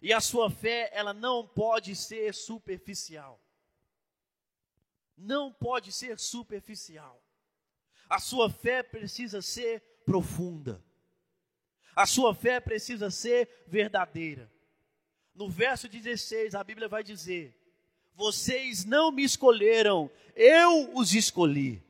E 0.00 0.12
a 0.12 0.20
sua 0.20 0.50
fé, 0.50 0.90
ela 0.92 1.12
não 1.12 1.46
pode 1.46 1.96
ser 1.96 2.34
superficial. 2.34 3.40
Não 5.16 5.52
pode 5.52 5.90
ser 5.92 6.18
superficial. 6.18 7.22
A 8.08 8.20
sua 8.20 8.50
fé 8.50 8.82
precisa 8.82 9.40
ser 9.42 9.82
profunda. 10.06 10.82
A 11.94 12.06
sua 12.06 12.34
fé 12.34 12.60
precisa 12.60 13.10
ser 13.10 13.48
verdadeira. 13.66 14.50
No 15.34 15.50
verso 15.50 15.88
16, 15.88 16.54
a 16.54 16.64
Bíblia 16.64 16.88
vai 16.88 17.02
dizer: 17.02 17.54
Vocês 18.14 18.84
não 18.84 19.10
me 19.10 19.24
escolheram, 19.24 20.10
eu 20.34 20.96
os 20.96 21.12
escolhi. 21.14 21.82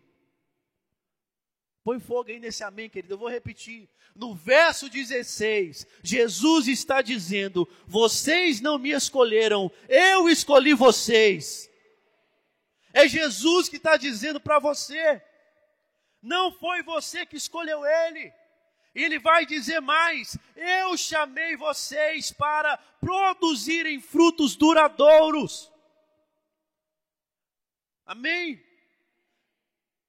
Põe 1.84 2.00
fogo 2.00 2.30
aí 2.30 2.40
nesse 2.40 2.64
amém, 2.64 2.90
querido. 2.90 3.14
Eu 3.14 3.18
vou 3.18 3.28
repetir. 3.28 3.88
No 4.14 4.34
verso 4.34 4.88
16, 4.88 5.86
Jesus 6.02 6.66
está 6.66 7.02
dizendo: 7.02 7.68
Vocês 7.86 8.60
não 8.60 8.78
me 8.78 8.90
escolheram, 8.90 9.70
eu 9.88 10.28
escolhi 10.28 10.72
vocês. 10.72 11.70
É 12.92 13.06
Jesus 13.06 13.68
que 13.68 13.76
está 13.76 13.96
dizendo 13.96 14.40
para 14.40 14.58
você. 14.58 15.22
Não 16.26 16.50
foi 16.50 16.82
você 16.82 17.24
que 17.24 17.36
escolheu 17.36 17.86
ele. 17.86 18.34
Ele 18.92 19.16
vai 19.16 19.46
dizer 19.46 19.80
mais: 19.80 20.36
Eu 20.56 20.96
chamei 20.96 21.56
vocês 21.56 22.32
para 22.32 22.76
produzirem 23.00 24.00
frutos 24.00 24.56
duradouros. 24.56 25.70
Amém? 28.04 28.60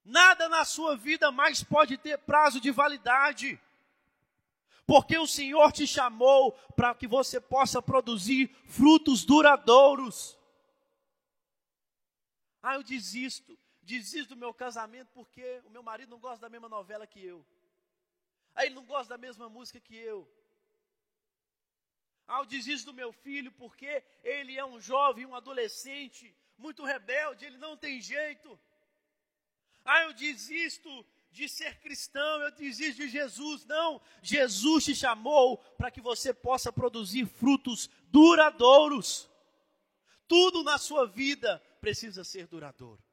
Nada 0.04 0.48
na 0.48 0.64
sua 0.64 0.96
vida 0.96 1.30
mais 1.30 1.62
pode 1.62 1.96
ter 1.96 2.18
prazo 2.18 2.60
de 2.60 2.72
validade. 2.72 3.60
Porque 4.84 5.16
o 5.16 5.26
Senhor 5.26 5.70
te 5.70 5.86
chamou 5.86 6.50
para 6.74 6.96
que 6.96 7.06
você 7.06 7.40
possa 7.40 7.80
produzir 7.80 8.48
frutos 8.66 9.24
duradouros. 9.24 10.36
Ah, 12.60 12.74
eu 12.74 12.82
desisto. 12.82 13.56
Desisto 13.88 14.34
do 14.34 14.40
meu 14.44 14.52
casamento 14.52 15.08
porque 15.14 15.62
o 15.64 15.70
meu 15.70 15.82
marido 15.82 16.10
não 16.10 16.18
gosta 16.18 16.42
da 16.42 16.50
mesma 16.54 16.68
novela 16.68 17.06
que 17.06 17.24
eu. 17.24 17.38
Ah, 18.54 18.66
ele 18.66 18.74
não 18.74 18.84
gosta 18.84 19.08
da 19.14 19.18
mesma 19.26 19.48
música 19.48 19.80
que 19.80 19.96
eu. 19.96 20.18
Ah, 22.26 22.40
eu 22.40 22.44
desisto 22.44 22.90
do 22.90 22.98
meu 23.00 23.10
filho 23.12 23.50
porque 23.52 24.04
ele 24.22 24.58
é 24.58 24.64
um 24.72 24.78
jovem, 24.78 25.24
um 25.24 25.34
adolescente, 25.34 26.36
muito 26.58 26.84
rebelde, 26.84 27.46
ele 27.46 27.56
não 27.56 27.78
tem 27.78 27.98
jeito. 27.98 28.60
Ah, 29.82 30.02
eu 30.02 30.12
desisto 30.12 30.92
de 31.30 31.48
ser 31.48 31.80
cristão, 31.80 32.42
eu 32.42 32.50
desisto 32.50 33.00
de 33.00 33.08
Jesus. 33.08 33.64
Não, 33.64 34.02
Jesus 34.20 34.84
te 34.84 34.94
chamou 34.94 35.56
para 35.78 35.90
que 35.90 36.02
você 36.02 36.34
possa 36.34 36.70
produzir 36.70 37.24
frutos 37.24 37.88
duradouros. 38.08 39.30
Tudo 40.26 40.62
na 40.62 40.76
sua 40.76 41.06
vida 41.06 41.58
precisa 41.80 42.22
ser 42.22 42.46
duradouro. 42.48 43.07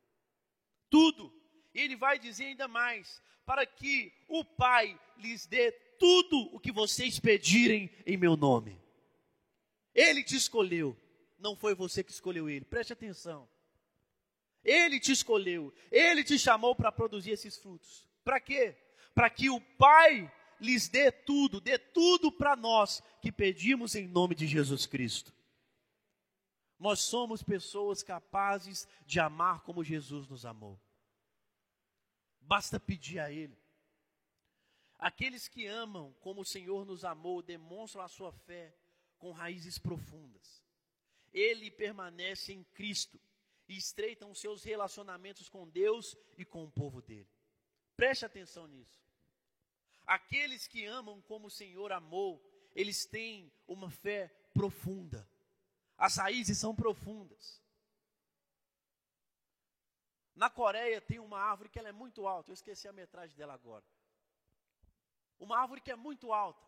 Tudo. 0.95 1.33
E 1.73 1.81
ele 1.81 1.97
vai 1.97 2.17
dizer 2.17 2.45
ainda 2.45 2.69
mais: 2.69 3.21
para 3.45 3.65
que 3.65 4.13
o 4.29 4.45
Pai 4.45 4.97
lhes 5.17 5.45
dê 5.45 5.73
tudo 5.99 6.39
o 6.55 6.59
que 6.59 6.71
vocês 6.71 7.19
pedirem 7.19 7.91
em 8.05 8.15
meu 8.15 8.37
nome. 8.37 8.81
Ele 9.93 10.23
te 10.23 10.37
escolheu, 10.37 10.95
não 11.37 11.53
foi 11.53 11.75
você 11.75 12.01
que 12.01 12.11
escolheu 12.11 12.49
ele. 12.49 12.63
Preste 12.63 12.93
atenção. 12.93 13.45
Ele 14.63 14.97
te 14.97 15.11
escolheu, 15.11 15.73
ele 15.91 16.23
te 16.23 16.39
chamou 16.39 16.73
para 16.73 16.93
produzir 16.93 17.31
esses 17.31 17.57
frutos. 17.57 18.07
Para 18.23 18.39
quê? 18.39 18.77
Para 19.13 19.29
que 19.29 19.49
o 19.49 19.59
Pai 19.59 20.31
lhes 20.61 20.87
dê 20.87 21.11
tudo, 21.11 21.59
dê 21.59 21.77
tudo 21.77 22.31
para 22.31 22.55
nós 22.55 23.03
que 23.21 23.33
pedimos 23.33 23.95
em 23.95 24.07
nome 24.07 24.33
de 24.33 24.47
Jesus 24.47 24.85
Cristo. 24.85 25.33
Nós 26.79 27.01
somos 27.01 27.43
pessoas 27.43 28.01
capazes 28.01 28.87
de 29.05 29.19
amar 29.19 29.61
como 29.61 29.83
Jesus 29.83 30.25
nos 30.27 30.45
amou. 30.45 30.79
Basta 32.45 32.79
pedir 32.79 33.19
a 33.19 33.31
Ele. 33.31 33.57
Aqueles 34.97 35.47
que 35.47 35.65
amam 35.65 36.13
como 36.21 36.41
o 36.41 36.45
Senhor 36.45 36.85
nos 36.85 37.03
amou 37.03 37.41
demonstram 37.41 38.03
a 38.03 38.07
sua 38.07 38.31
fé 38.31 38.73
com 39.17 39.31
raízes 39.31 39.77
profundas. 39.77 40.63
Ele 41.33 41.69
permanece 41.69 42.53
em 42.53 42.63
Cristo 42.63 43.19
e 43.67 43.75
estreitam 43.75 44.33
seus 44.33 44.63
relacionamentos 44.63 45.49
com 45.49 45.67
Deus 45.67 46.15
e 46.37 46.45
com 46.45 46.63
o 46.63 46.71
povo 46.71 47.01
dele. 47.01 47.27
Preste 47.97 48.25
atenção 48.25 48.67
nisso. 48.67 49.03
Aqueles 50.05 50.67
que 50.67 50.85
amam 50.85 51.21
como 51.21 51.47
o 51.47 51.51
Senhor 51.51 51.91
amou, 51.91 52.41
eles 52.75 53.05
têm 53.05 53.51
uma 53.67 53.89
fé 53.89 54.27
profunda. 54.53 55.27
As 55.97 56.17
raízes 56.17 56.57
são 56.57 56.75
profundas. 56.75 57.61
Na 60.35 60.49
Coreia 60.49 60.99
tem 60.99 61.19
uma 61.19 61.39
árvore 61.39 61.69
que 61.69 61.79
ela 61.79 61.89
é 61.89 61.93
muito 61.93 62.27
alta. 62.27 62.51
Eu 62.51 62.53
esqueci 62.53 62.87
a 62.87 62.93
metragem 62.93 63.35
dela 63.37 63.53
agora. 63.53 63.85
Uma 65.39 65.57
árvore 65.59 65.81
que 65.81 65.91
é 65.91 65.95
muito 65.95 66.33
alta. 66.33 66.65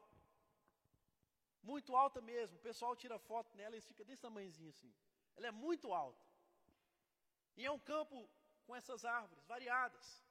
Muito 1.62 1.96
alta 1.96 2.22
mesmo. 2.22 2.58
O 2.58 2.62
pessoal 2.62 2.96
tira 2.96 3.20
foto 3.20 3.56
nela 3.58 3.76
e 3.76 3.82
fica 3.82 4.06
desse 4.06 4.22
tamanhozinho 4.22 4.70
assim. 4.70 4.94
Ela 5.36 5.48
é 5.48 5.52
muito 5.52 5.94
alta. 5.94 6.26
E 7.58 7.66
é 7.66 7.72
um 7.72 7.80
campo 7.80 8.30
com 8.66 8.76
essas 8.76 9.04
árvores 9.04 9.44
variadas. 9.46 10.24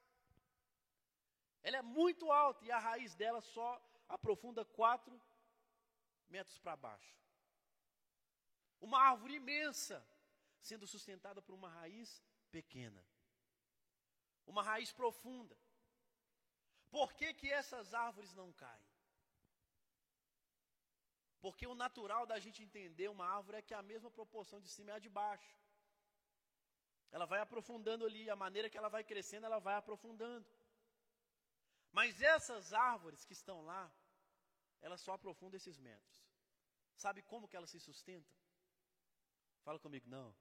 Ela 1.61 1.77
é 1.77 1.81
muito 1.81 2.31
alta 2.31 2.65
e 2.65 2.71
a 2.71 2.79
raiz 2.79 3.13
dela 3.13 3.41
só 3.41 3.69
aprofunda 4.09 4.65
4 4.65 5.21
metros 6.29 6.57
para 6.57 6.75
baixo. 6.75 7.15
Uma 8.79 8.99
árvore 8.99 9.35
imensa 9.35 10.03
sendo 10.59 10.87
sustentada 10.87 11.41
por 11.41 11.53
uma 11.53 11.69
raiz 11.69 12.23
pequena. 12.51 13.03
Uma 14.47 14.63
raiz 14.63 14.91
profunda. 14.91 15.55
Por 16.89 17.13
que, 17.13 17.33
que 17.33 17.49
essas 17.51 17.93
árvores 17.93 18.33
não 18.33 18.51
caem? 18.53 18.87
Porque 21.39 21.67
o 21.67 21.75
natural 21.75 22.25
da 22.25 22.39
gente 22.39 22.63
entender 22.63 23.07
uma 23.09 23.27
árvore 23.37 23.57
é 23.57 23.61
que 23.61 23.73
a 23.73 23.81
mesma 23.81 24.09
proporção 24.09 24.59
de 24.59 24.69
cima 24.75 24.91
é 24.91 24.95
a 24.95 24.99
de 25.05 25.09
baixo. 25.09 25.55
Ela 27.11 27.25
vai 27.25 27.39
aprofundando 27.39 28.05
ali, 28.05 28.29
a 28.29 28.35
maneira 28.35 28.69
que 28.69 28.77
ela 28.77 28.89
vai 28.89 29.03
crescendo, 29.03 29.45
ela 29.45 29.59
vai 29.59 29.75
aprofundando. 29.75 30.47
Mas 31.91 32.21
essas 32.21 32.73
árvores 32.73 33.23
que 33.25 33.33
estão 33.33 33.61
lá, 33.65 33.91
elas 34.81 35.01
só 35.01 35.13
aprofundam 35.13 35.57
esses 35.57 35.77
metros. 35.77 36.17
Sabe 36.95 37.21
como 37.21 37.47
que 37.47 37.55
elas 37.55 37.69
se 37.69 37.79
sustentam? 37.79 38.35
Fala 39.63 39.79
comigo, 39.79 40.07
não. 40.09 40.35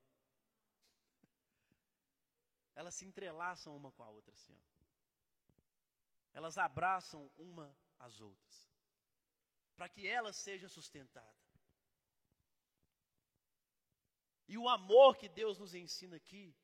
Elas 2.76 2.94
se 2.94 3.04
entrelaçam 3.04 3.74
uma 3.74 3.90
com 3.90 4.04
a 4.04 4.08
outra, 4.08 4.32
assim. 4.34 4.54
Ó. 4.54 4.76
Elas 6.34 6.58
abraçam 6.58 7.28
uma 7.38 7.74
às 7.98 8.20
outras. 8.20 8.70
Para 9.74 9.88
que 9.88 10.06
ela 10.06 10.32
seja 10.32 10.68
sustentada. 10.68 11.34
E 14.46 14.56
o 14.56 14.68
amor 14.68 15.16
que 15.16 15.28
Deus 15.28 15.58
nos 15.58 15.74
ensina 15.74 16.16
aqui 16.16 16.54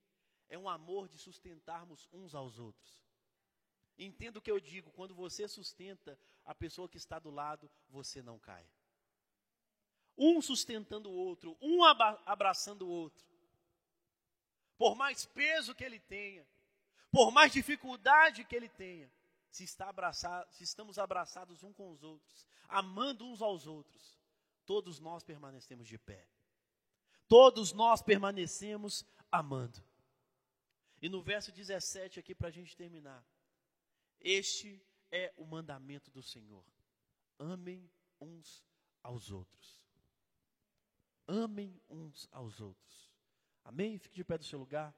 é 0.49 0.59
um 0.59 0.69
amor 0.69 1.09
de 1.09 1.19
sustentarmos 1.19 2.07
uns 2.13 2.35
aos 2.35 2.59
outros. 2.59 3.03
Entenda 3.99 4.39
o 4.39 4.43
que 4.43 4.51
eu 4.51 4.61
digo: 4.61 4.91
quando 4.93 5.15
você 5.15 5.49
sustenta 5.49 6.19
a 6.45 6.55
pessoa 6.55 6.89
que 6.89 6.99
está 6.99 7.19
do 7.19 7.31
lado, 7.31 7.71
você 7.89 8.23
não 8.23 8.39
cai. 8.39 8.69
Um 10.17 10.43
sustentando 10.43 11.11
o 11.11 11.15
outro, 11.15 11.57
um 11.61 11.83
abraçando 11.83 12.83
o 12.83 12.91
outro. 12.91 13.32
Por 14.83 14.97
mais 14.97 15.27
peso 15.27 15.75
que 15.75 15.85
ele 15.85 16.01
tenha, 16.01 16.45
por 17.11 17.31
mais 17.31 17.53
dificuldade 17.53 18.45
que 18.45 18.57
ele 18.57 18.69
tenha, 18.69 19.09
se, 19.49 19.63
está 19.63 19.89
abraçado, 19.89 20.53
se 20.53 20.65
estamos 20.65 20.99
abraçados 20.99 21.63
uns 21.63 21.77
com 21.77 21.91
os 21.93 22.03
outros, 22.03 22.47
amando 22.69 23.25
uns 23.25 23.41
aos 23.41 23.67
outros, 23.67 24.19
todos 24.67 24.99
nós 24.99 25.23
permanecemos 25.23 25.87
de 25.87 25.99
pé 25.99 26.27
todos 27.33 27.73
nós 27.73 28.03
permanecemos 28.03 29.07
amando. 29.31 29.83
E 31.01 31.09
no 31.09 31.23
verso 31.23 31.51
17, 31.51 32.21
aqui 32.21 32.35
para 32.35 32.49
a 32.49 32.51
gente 32.51 32.77
terminar, 32.77 33.25
este 34.21 34.85
é 35.11 35.33
o 35.39 35.47
mandamento 35.47 36.11
do 36.11 36.23
Senhor: 36.23 36.63
amem 37.39 37.91
uns 38.21 38.63
aos 39.03 39.31
outros. 39.31 39.81
Amem 41.27 41.81
uns 41.89 42.29
aos 42.31 42.61
outros. 42.61 43.12
Amém? 43.65 43.99
Fique 43.99 44.17
de 44.17 44.25
pé 44.25 44.37
do 44.39 44.45
seu 44.45 44.59
lugar. 44.59 44.95